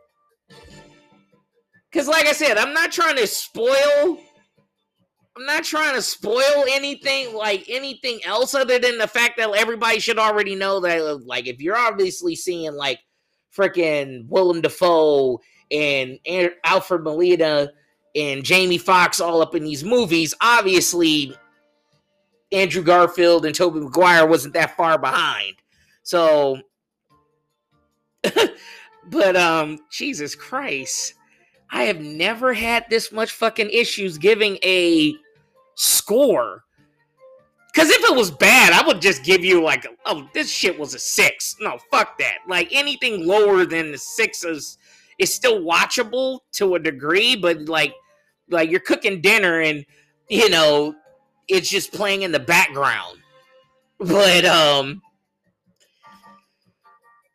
Cause 1.97 2.09
like 2.09 2.27
I 2.27 2.33
said, 2.33 2.59
I'm 2.59 2.75
not 2.75 2.93
trying 2.93 3.17
to 3.17 3.27
spoil 3.27 4.19
I'm 5.37 5.45
not 5.45 5.65
trying 5.65 5.95
to 5.95 6.03
spoil 6.03 6.65
anything 6.71 7.35
like 7.35 7.67
anything 7.69 8.21
else 8.25 8.55
other 8.55 8.79
than 8.79 8.97
the 8.97 9.07
fact 9.07 9.37
that 9.37 9.51
everybody 9.55 10.01
should 10.01 10.19
already 10.19 10.55
know 10.55 10.81
that 10.81 11.27
like 11.27 11.47
if 11.47 11.61
you're 11.61 11.77
obviously 11.77 12.35
seeing 12.35 12.73
like 12.73 13.01
freaking 13.55 14.27
Willem 14.29 14.63
Dafoe 14.63 15.41
and 15.71 16.19
Alfred 16.65 17.03
Molina 17.03 17.71
and 18.15 18.45
Jamie 18.45 18.79
Foxx 18.79 19.21
all 19.21 19.43
up 19.43 19.55
in 19.55 19.65
these 19.65 19.85
movies, 19.85 20.33
obviously 20.41 21.37
Andrew 22.51 22.83
Garfield 22.83 23.45
and 23.45 23.55
Tobey 23.55 23.81
Maguire 23.81 24.27
wasn't 24.27 24.55
that 24.55 24.75
far 24.75 24.97
behind. 24.97 25.57
So 26.03 26.61
but 29.11 29.37
um 29.37 29.79
Jesus 29.91 30.35
Christ. 30.35 31.13
I 31.77 31.83
have 31.83 32.01
never 32.01 32.55
had 32.55 32.87
this 32.89 33.13
much 33.13 33.33
fucking 33.33 33.69
issues 33.69 34.17
giving 34.17 34.57
a 34.65 35.15
score. 35.75 36.65
Because 37.71 37.91
if 37.91 38.03
it 38.03 38.17
was 38.17 38.31
bad, 38.31 38.73
I 38.73 38.87
would 38.87 39.03
just 39.03 39.25
give 39.25 39.45
you 39.45 39.63
like, 39.63 39.87
oh, 40.07 40.27
this 40.33 40.51
shit 40.51 40.79
was 40.79 40.95
a 40.95 40.99
six. 40.99 41.55
No, 41.61 41.77
fuck 41.91 42.17
that. 42.17 42.39
Like 42.49 42.71
anything 42.73 43.27
lower 43.27 43.67
than 43.67 43.93
the 43.93 43.99
sixes 43.99 44.57
is, 44.57 44.79
is 45.19 45.35
still 45.35 45.61
watchable 45.61 46.39
to 46.53 46.77
a 46.77 46.79
degree, 46.79 47.37
but 47.37 47.69
like 47.69 47.93
like 48.49 48.71
you're 48.71 48.81
cooking 48.81 49.21
dinner 49.21 49.61
and 49.61 49.85
you 50.31 50.49
know 50.49 50.95
it's 51.47 51.69
just 51.69 51.93
playing 51.93 52.23
in 52.23 52.33
the 52.33 52.41
background. 52.41 53.19
But 53.99 54.47
um 54.47 55.03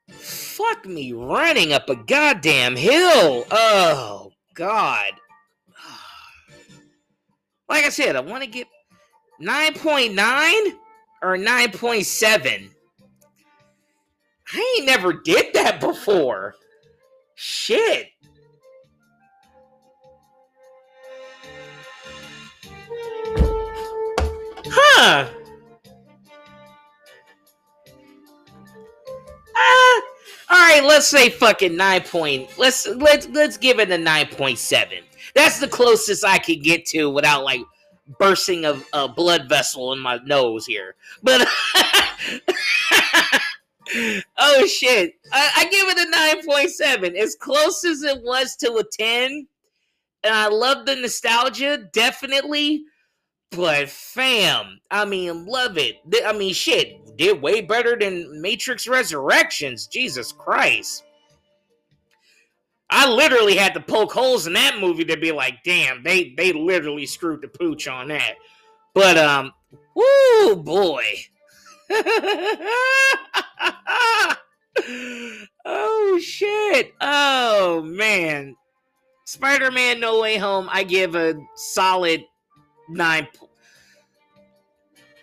fuck 0.09 0.83
me 0.87 1.13
running 1.13 1.73
up 1.73 1.89
a 1.89 1.95
goddamn 1.95 2.75
hill. 2.75 3.45
Oh 3.51 4.30
god. 4.53 5.13
Like 7.69 7.85
I 7.85 7.89
said, 7.89 8.17
I 8.17 8.19
want 8.19 8.43
to 8.43 8.49
get 8.49 8.67
9.9 9.41 10.73
or 11.21 11.37
9.7. 11.37 12.69
I 14.53 14.75
ain't 14.77 14.85
never 14.85 15.13
did 15.13 15.53
that 15.53 15.79
before. 15.79 16.55
Shit. 17.35 18.07
Huh. 24.67 25.27
Right, 30.61 30.83
let's 30.83 31.07
say 31.07 31.29
fucking 31.29 31.75
9 31.75 32.01
point. 32.01 32.49
Let's 32.57 32.87
let's 32.87 33.27
let's 33.29 33.57
give 33.57 33.79
it 33.79 33.91
a 33.91 33.97
9.7. 33.97 35.01
That's 35.33 35.59
the 35.59 35.67
closest 35.67 36.25
I 36.25 36.37
could 36.37 36.63
get 36.63 36.85
to 36.87 37.09
without 37.09 37.43
like 37.43 37.61
bursting 38.19 38.65
a, 38.65 38.81
a 38.93 39.07
blood 39.07 39.47
vessel 39.47 39.93
in 39.93 39.99
my 39.99 40.19
nose 40.25 40.65
here. 40.65 40.95
But 41.23 41.47
oh 44.37 44.65
shit, 44.67 45.15
I, 45.31 45.51
I 45.57 45.65
give 45.65 45.87
it 45.87 45.97
a 45.97 46.09
nine 46.09 46.45
point 46.45 46.71
seven, 46.71 47.15
as 47.15 47.35
close 47.35 47.85
as 47.85 48.03
it 48.03 48.21
was 48.23 48.55
to 48.57 48.73
a 48.75 48.83
ten. 48.83 49.47
And 50.23 50.35
I 50.35 50.49
love 50.49 50.85
the 50.85 50.95
nostalgia, 50.95 51.89
definitely. 51.91 52.83
But 53.51 53.89
fam, 53.89 54.79
I 54.89 55.03
mean, 55.03 55.45
love 55.45 55.77
it. 55.77 55.97
I 56.25 56.31
mean, 56.31 56.53
shit, 56.53 57.17
did 57.17 57.41
way 57.41 57.59
better 57.61 57.97
than 57.99 58.41
Matrix 58.41 58.87
Resurrections. 58.87 59.87
Jesus 59.87 60.31
Christ. 60.31 61.03
I 62.89 63.09
literally 63.09 63.55
had 63.55 63.73
to 63.73 63.79
poke 63.79 64.11
holes 64.11 64.47
in 64.47 64.53
that 64.53 64.79
movie 64.79 65.05
to 65.05 65.17
be 65.17 65.31
like, 65.31 65.63
damn, 65.63 66.03
they 66.03 66.33
they 66.37 66.53
literally 66.53 67.05
screwed 67.05 67.41
the 67.41 67.47
pooch 67.47 67.87
on 67.87 68.07
that. 68.09 68.35
But 68.93 69.17
um, 69.17 69.51
whoo 69.95 70.55
boy. 70.57 71.03
oh 75.65 76.19
shit. 76.21 76.93
Oh 77.01 77.81
man. 77.83 78.55
Spider-Man 79.25 79.99
No 80.01 80.19
Way 80.19 80.37
Home, 80.37 80.67
I 80.69 80.83
give 80.83 81.15
a 81.15 81.35
solid 81.55 82.25
nine. 82.91 83.27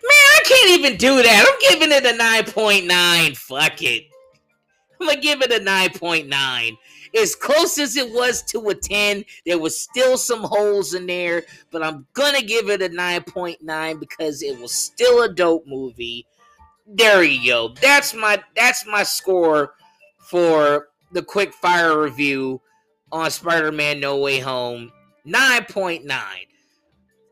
Man, 0.01 0.11
I 0.11 0.41
can't 0.45 0.79
even 0.79 0.97
do 0.97 1.21
that. 1.21 1.45
I'm 1.47 1.79
giving 1.79 1.95
it 1.95 2.05
a 2.05 2.17
9.9. 2.17 3.37
Fuck 3.37 3.81
it. 3.83 4.05
I'm 4.99 5.07
gonna 5.07 5.21
give 5.21 5.41
it 5.41 5.51
a 5.51 5.63
9.9 5.63 6.77
as 7.17 7.35
close 7.35 7.77
as 7.79 7.95
it 7.95 8.11
was 8.11 8.41
to 8.43 8.69
a 8.69 8.75
10, 8.75 9.23
there 9.45 9.59
was 9.59 9.79
still 9.79 10.17
some 10.17 10.43
holes 10.43 10.93
in 10.93 11.05
there, 11.05 11.43
but 11.71 11.83
I'm 11.83 12.05
gonna 12.13 12.41
give 12.41 12.69
it 12.69 12.81
a 12.81 12.89
9.9 12.89 13.99
because 13.99 14.41
it 14.43 14.59
was 14.59 14.71
still 14.71 15.23
a 15.23 15.33
dope 15.33 15.65
movie. 15.65 16.25
There 16.85 17.23
you 17.23 17.51
go. 17.51 17.69
That's 17.81 18.13
my 18.13 18.41
that's 18.55 18.85
my 18.85 19.03
score 19.03 19.73
for 20.19 20.89
the 21.11 21.23
quick 21.23 21.53
fire 21.53 22.01
review 22.01 22.61
on 23.11 23.31
Spider-Man 23.31 23.99
No 23.99 24.17
Way 24.17 24.39
Home. 24.39 24.91
9.9. 25.25 26.05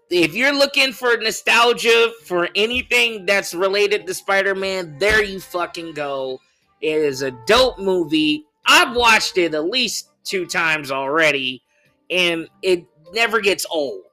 If 0.10 0.34
you're 0.34 0.54
looking 0.54 0.94
for 0.94 1.18
nostalgia 1.18 2.12
for 2.24 2.48
anything 2.56 3.26
that's 3.26 3.54
related 3.54 4.08
to 4.08 4.14
Spider-Man, 4.14 4.98
there 5.00 5.24
you 5.24 5.40
fucking 5.40 5.94
go. 5.94 6.40
It 6.82 6.96
is 6.96 7.24
a 7.24 7.32
dope 7.46 7.78
movie. 7.78 8.46
I've 8.66 8.96
watched 8.96 9.38
it 9.38 9.54
at 9.54 9.66
least 9.66 10.10
two 10.24 10.46
times 10.46 10.92
already, 10.92 11.62
and 12.10 12.48
it 12.62 12.86
never 13.14 13.42
gets 13.42 13.66
old. 13.70 14.04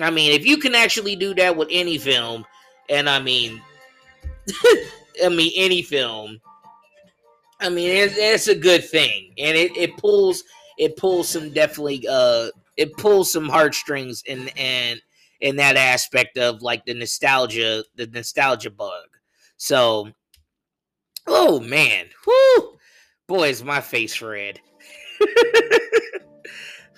I 0.00 0.10
mean, 0.10 0.32
if 0.32 0.46
you 0.46 0.56
can 0.56 0.74
actually 0.74 1.16
do 1.16 1.34
that 1.34 1.56
with 1.56 1.68
any 1.70 1.98
film, 1.98 2.44
and 2.88 3.08
I 3.08 3.20
mean, 3.20 3.60
I 5.24 5.28
mean 5.28 5.52
any 5.54 5.82
film, 5.82 6.40
I 7.60 7.68
mean 7.68 7.90
it, 7.90 8.12
it's 8.16 8.48
a 8.48 8.54
good 8.56 8.88
thing, 8.88 9.34
and 9.38 9.56
it, 9.56 9.76
it 9.76 9.96
pulls 9.98 10.42
it 10.78 10.96
pulls 10.96 11.28
some 11.28 11.50
definitely 11.50 12.06
uh 12.10 12.48
it 12.76 12.96
pulls 12.96 13.30
some 13.30 13.48
heartstrings 13.48 14.24
and 14.28 14.50
and 14.56 15.00
in 15.42 15.56
that 15.56 15.76
aspect 15.76 16.38
of 16.38 16.62
like 16.62 16.86
the 16.86 16.94
nostalgia 16.94 17.84
the 17.96 18.06
nostalgia 18.06 18.70
bug. 18.70 19.08
So, 19.58 20.08
oh 21.26 21.60
man, 21.60 22.06
whoo 22.26 22.78
boy, 23.32 23.48
is 23.48 23.64
my 23.64 23.80
face 23.80 24.20
red. 24.20 24.60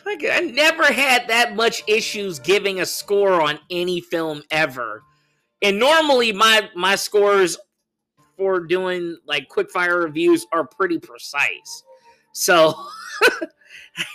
like 0.04 0.24
I 0.24 0.40
never 0.40 0.84
had 0.84 1.28
that 1.28 1.54
much 1.54 1.84
issues 1.86 2.38
giving 2.38 2.80
a 2.80 2.86
score 2.86 3.40
on 3.40 3.58
any 3.70 4.00
film 4.00 4.42
ever. 4.50 5.02
And 5.62 5.78
normally 5.78 6.32
my 6.32 6.68
my 6.74 6.96
scores 6.96 7.56
for 8.36 8.60
doing 8.60 9.16
like 9.26 9.48
quick 9.48 9.70
fire 9.70 10.00
reviews 10.00 10.44
are 10.52 10.66
pretty 10.66 10.98
precise. 10.98 11.84
So 12.32 12.74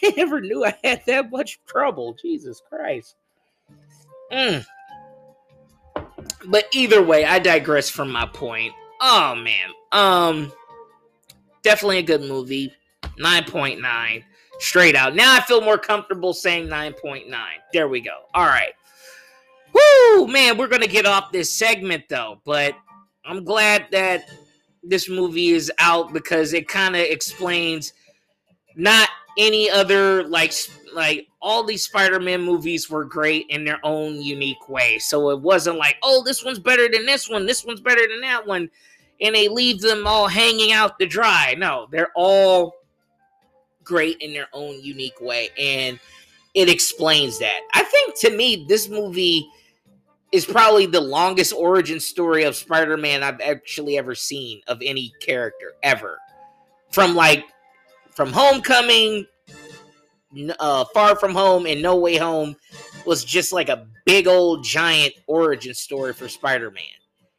I 0.04 0.14
never 0.18 0.42
knew 0.42 0.66
I 0.66 0.78
had 0.84 1.04
that 1.08 1.32
much 1.32 1.62
trouble. 1.66 2.18
Jesus 2.22 2.62
Christ. 2.68 3.16
Mm. 4.32 4.66
But 6.48 6.66
either 6.74 7.02
way, 7.02 7.26
I 7.26 7.40
digress 7.40 7.90
from 7.90 8.12
my 8.12 8.26
point. 8.26 8.74
Oh 9.02 9.36
man. 9.36 9.70
Um 9.92 10.52
definitely 11.64 12.00
a 12.00 12.04
good 12.04 12.22
movie. 12.22 12.74
9.9 13.20 14.24
straight 14.60 14.96
out. 14.96 15.16
Now 15.16 15.36
I 15.36 15.42
feel 15.42 15.62
more 15.62 15.78
comfortable 15.78 16.34
saying 16.34 16.68
9.9. 16.68 17.32
There 17.74 17.88
we 17.88 18.02
go. 18.02 18.18
All 18.34 18.46
right. 18.46 18.74
Woo, 19.74 20.28
man, 20.28 20.58
we're 20.58 20.68
going 20.68 20.82
to 20.82 20.88
get 20.88 21.06
off 21.06 21.32
this 21.32 21.52
segment 21.52 22.06
though, 22.10 22.42
but 22.44 22.76
I'm 23.26 23.44
glad 23.44 23.88
that 23.92 24.26
this 24.84 25.10
movie 25.10 25.50
is 25.50 25.72
out 25.80 26.14
because 26.14 26.54
it 26.54 26.68
kind 26.68 26.96
of 26.96 27.02
explains 27.02 27.94
not 28.76 29.10
any 29.38 29.70
other 29.70 30.24
like 30.24 30.54
like 30.94 31.28
all 31.42 31.64
these 31.64 31.84
Spider-Man 31.84 32.42
movies 32.42 32.90
were 32.90 33.06
great 33.06 33.46
in 33.50 33.66
their 33.66 33.80
own 33.84 34.22
unique 34.22 34.70
way. 34.70 35.00
So 35.00 35.30
it 35.30 35.40
wasn't 35.40 35.78
like, 35.78 35.98
"Oh, 36.04 36.24
this 36.24 36.44
one's 36.44 36.60
better 36.60 36.88
than 36.90 37.06
this 37.06 37.30
one. 37.30 37.46
This 37.46 37.66
one's 37.66 37.82
better 37.82 38.08
than 38.08 38.22
that 38.22 38.46
one." 38.46 38.70
and 39.22 39.36
they 39.36 39.48
leave 39.48 39.82
them 39.82 40.08
all 40.08 40.28
hanging 40.28 40.72
out 40.72 41.00
to 41.00 41.06
dry. 41.06 41.56
No, 41.58 41.88
they're 41.92 42.12
all 42.16 42.76
great 43.84 44.18
in 44.22 44.34
their 44.34 44.48
own 44.54 44.82
unique 44.82 45.20
way, 45.20 45.50
and 45.60 46.00
it 46.54 46.70
explains 46.70 47.40
that. 47.40 47.62
I 47.74 47.84
think 47.84 48.18
to 48.20 48.36
me, 48.36 48.66
this 48.68 48.88
movie 48.88 49.48
is 50.32 50.46
probably 50.46 50.86
the 50.86 51.02
longest 51.02 51.54
origin 51.54 52.00
story 52.00 52.44
of 52.44 52.56
Spider-Man 52.56 53.24
I've 53.24 53.42
actually 53.42 53.98
ever 53.98 54.14
seen 54.14 54.62
of 54.68 54.80
any 54.84 55.12
character 55.20 55.74
ever. 55.84 56.18
From 56.92 57.16
like 57.16 57.46
from 58.12 58.32
Homecoming, 58.32 59.26
uh, 60.60 60.86
Far 60.94 61.16
From 61.16 61.34
Home, 61.34 61.66
and 61.66 61.82
No 61.82 61.96
Way 61.96 62.18
Home 62.18 62.56
was 63.06 63.24
just 63.26 63.52
like 63.52 63.70
a 63.70 63.88
big 64.06 64.28
old 64.28 64.64
giant 64.64 65.14
origin 65.28 65.74
story 65.74 66.14
for 66.14 66.28
Spider-Man 66.28 66.84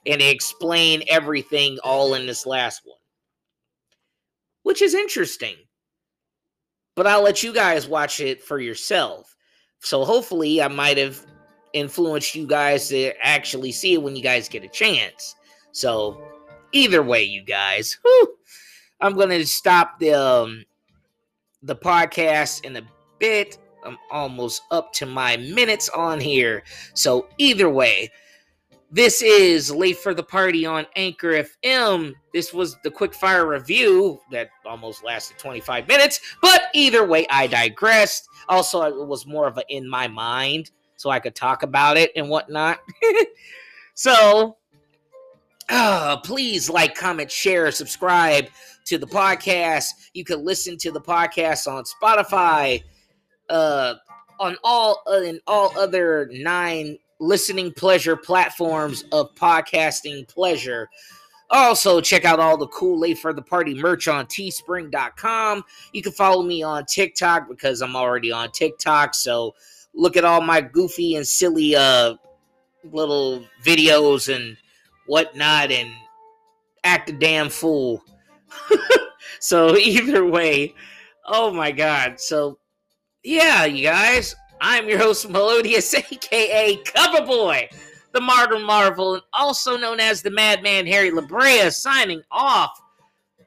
and 0.06 0.20
it 0.20 0.28
explain 0.28 1.02
everything 1.08 1.78
all 1.84 2.14
in 2.14 2.26
this 2.26 2.46
last 2.46 2.82
one, 2.84 2.98
which 4.62 4.82
is 4.82 4.94
interesting. 4.94 5.56
But 6.96 7.06
I'll 7.06 7.22
let 7.22 7.42
you 7.42 7.52
guys 7.52 7.86
watch 7.86 8.20
it 8.20 8.42
for 8.42 8.58
yourself. 8.58 9.36
So 9.80 10.04
hopefully, 10.04 10.60
I 10.60 10.68
might 10.68 10.98
have 10.98 11.24
influenced 11.72 12.34
you 12.34 12.46
guys 12.46 12.88
to 12.88 13.12
actually 13.24 13.72
see 13.72 13.94
it 13.94 14.02
when 14.02 14.16
you 14.16 14.22
guys 14.22 14.48
get 14.48 14.64
a 14.64 14.68
chance. 14.68 15.36
So 15.72 16.20
either 16.72 17.02
way, 17.02 17.22
you 17.22 17.42
guys, 17.42 17.98
whew, 18.02 18.34
I'm 19.00 19.16
gonna 19.16 19.44
stop 19.46 19.98
the 19.98 20.12
um, 20.14 20.64
the 21.62 21.76
podcast 21.76 22.64
in 22.64 22.76
a 22.76 22.82
bit. 23.18 23.58
I'm 23.84 23.98
almost 24.10 24.62
up 24.70 24.92
to 24.94 25.06
my 25.06 25.36
minutes 25.36 25.88
on 25.90 26.20
here. 26.20 26.62
So 26.94 27.28
either 27.38 27.68
way, 27.70 28.10
this 28.92 29.22
is 29.22 29.70
Late 29.70 29.98
for 29.98 30.14
the 30.14 30.22
Party 30.22 30.66
on 30.66 30.84
Anchor 30.96 31.44
FM. 31.44 32.12
This 32.34 32.52
was 32.52 32.76
the 32.82 32.90
quick 32.90 33.14
fire 33.14 33.46
review 33.46 34.20
that 34.32 34.50
almost 34.66 35.04
lasted 35.04 35.38
25 35.38 35.86
minutes, 35.86 36.20
but 36.42 36.62
either 36.74 37.06
way, 37.06 37.24
I 37.30 37.46
digressed. 37.46 38.28
Also, 38.48 38.82
it 38.82 39.06
was 39.06 39.26
more 39.26 39.46
of 39.46 39.58
a 39.58 39.64
in 39.68 39.88
my 39.88 40.08
mind, 40.08 40.72
so 40.96 41.08
I 41.08 41.20
could 41.20 41.36
talk 41.36 41.62
about 41.62 41.96
it 41.96 42.10
and 42.16 42.28
whatnot. 42.28 42.80
so, 43.94 44.56
uh, 45.68 46.16
please 46.18 46.68
like, 46.68 46.96
comment, 46.96 47.30
share, 47.30 47.70
subscribe 47.70 48.48
to 48.86 48.98
the 48.98 49.06
podcast. 49.06 49.86
You 50.14 50.24
can 50.24 50.44
listen 50.44 50.76
to 50.78 50.90
the 50.90 51.00
podcast 51.00 51.66
on 51.66 51.84
Spotify, 51.84 52.82
uh, 53.48 53.94
on 54.38 54.56
all 54.64 55.02
uh, 55.10 55.20
in 55.22 55.40
all 55.46 55.76
other 55.78 56.28
nine 56.32 56.98
listening 57.20 57.72
pleasure 57.72 58.16
platforms 58.16 59.04
of 59.12 59.34
podcasting 59.34 60.26
pleasure. 60.28 60.88
Also, 61.50 62.00
check 62.00 62.24
out 62.24 62.38
all 62.38 62.56
the 62.56 62.68
cool 62.68 62.98
Late 62.98 63.18
for 63.18 63.32
the 63.32 63.42
Party 63.42 63.74
merch 63.74 64.06
on 64.06 64.26
teespring.com. 64.26 65.64
You 65.92 66.02
can 66.02 66.12
follow 66.12 66.42
me 66.42 66.62
on 66.62 66.86
TikTok 66.86 67.48
because 67.48 67.82
I'm 67.82 67.96
already 67.96 68.30
on 68.30 68.52
TikTok. 68.52 69.14
So 69.14 69.54
look 69.92 70.16
at 70.16 70.24
all 70.24 70.40
my 70.40 70.60
goofy 70.60 71.16
and 71.16 71.26
silly 71.26 71.74
uh 71.74 72.14
little 72.84 73.44
videos 73.64 74.34
and 74.34 74.56
whatnot 75.06 75.70
and 75.70 75.90
act 76.84 77.10
a 77.10 77.12
damn 77.12 77.48
fool. 77.48 78.02
So 79.40 79.76
either 79.76 80.24
way, 80.24 80.74
oh 81.26 81.52
my 81.52 81.70
god. 81.70 82.20
So 82.20 82.58
yeah, 83.22 83.64
you 83.64 83.84
guys, 83.84 84.34
I'm 84.60 84.88
your 84.88 84.98
host 84.98 85.28
Melodious, 85.28 85.92
aka 85.94 86.76
Coverboy, 86.84 87.68
the 88.12 88.20
Martyr 88.20 88.58
Marvel, 88.58 89.14
and 89.14 89.22
also 89.32 89.76
known 89.76 90.00
as 90.00 90.22
the 90.22 90.30
Madman 90.30 90.86
Harry 90.86 91.10
Labrea, 91.10 91.72
signing 91.72 92.22
off. 92.30 92.80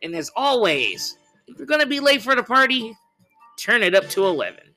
And 0.02 0.16
as 0.16 0.32
always, 0.36 1.18
if 1.48 1.58
you're 1.58 1.68
gonna 1.68 1.86
be 1.86 2.00
late 2.00 2.22
for 2.22 2.36
the 2.36 2.44
party, 2.44 2.96
turn 3.58 3.84
it 3.84 3.96
up 3.96 4.10
to 4.10 4.26
11. 4.26 4.73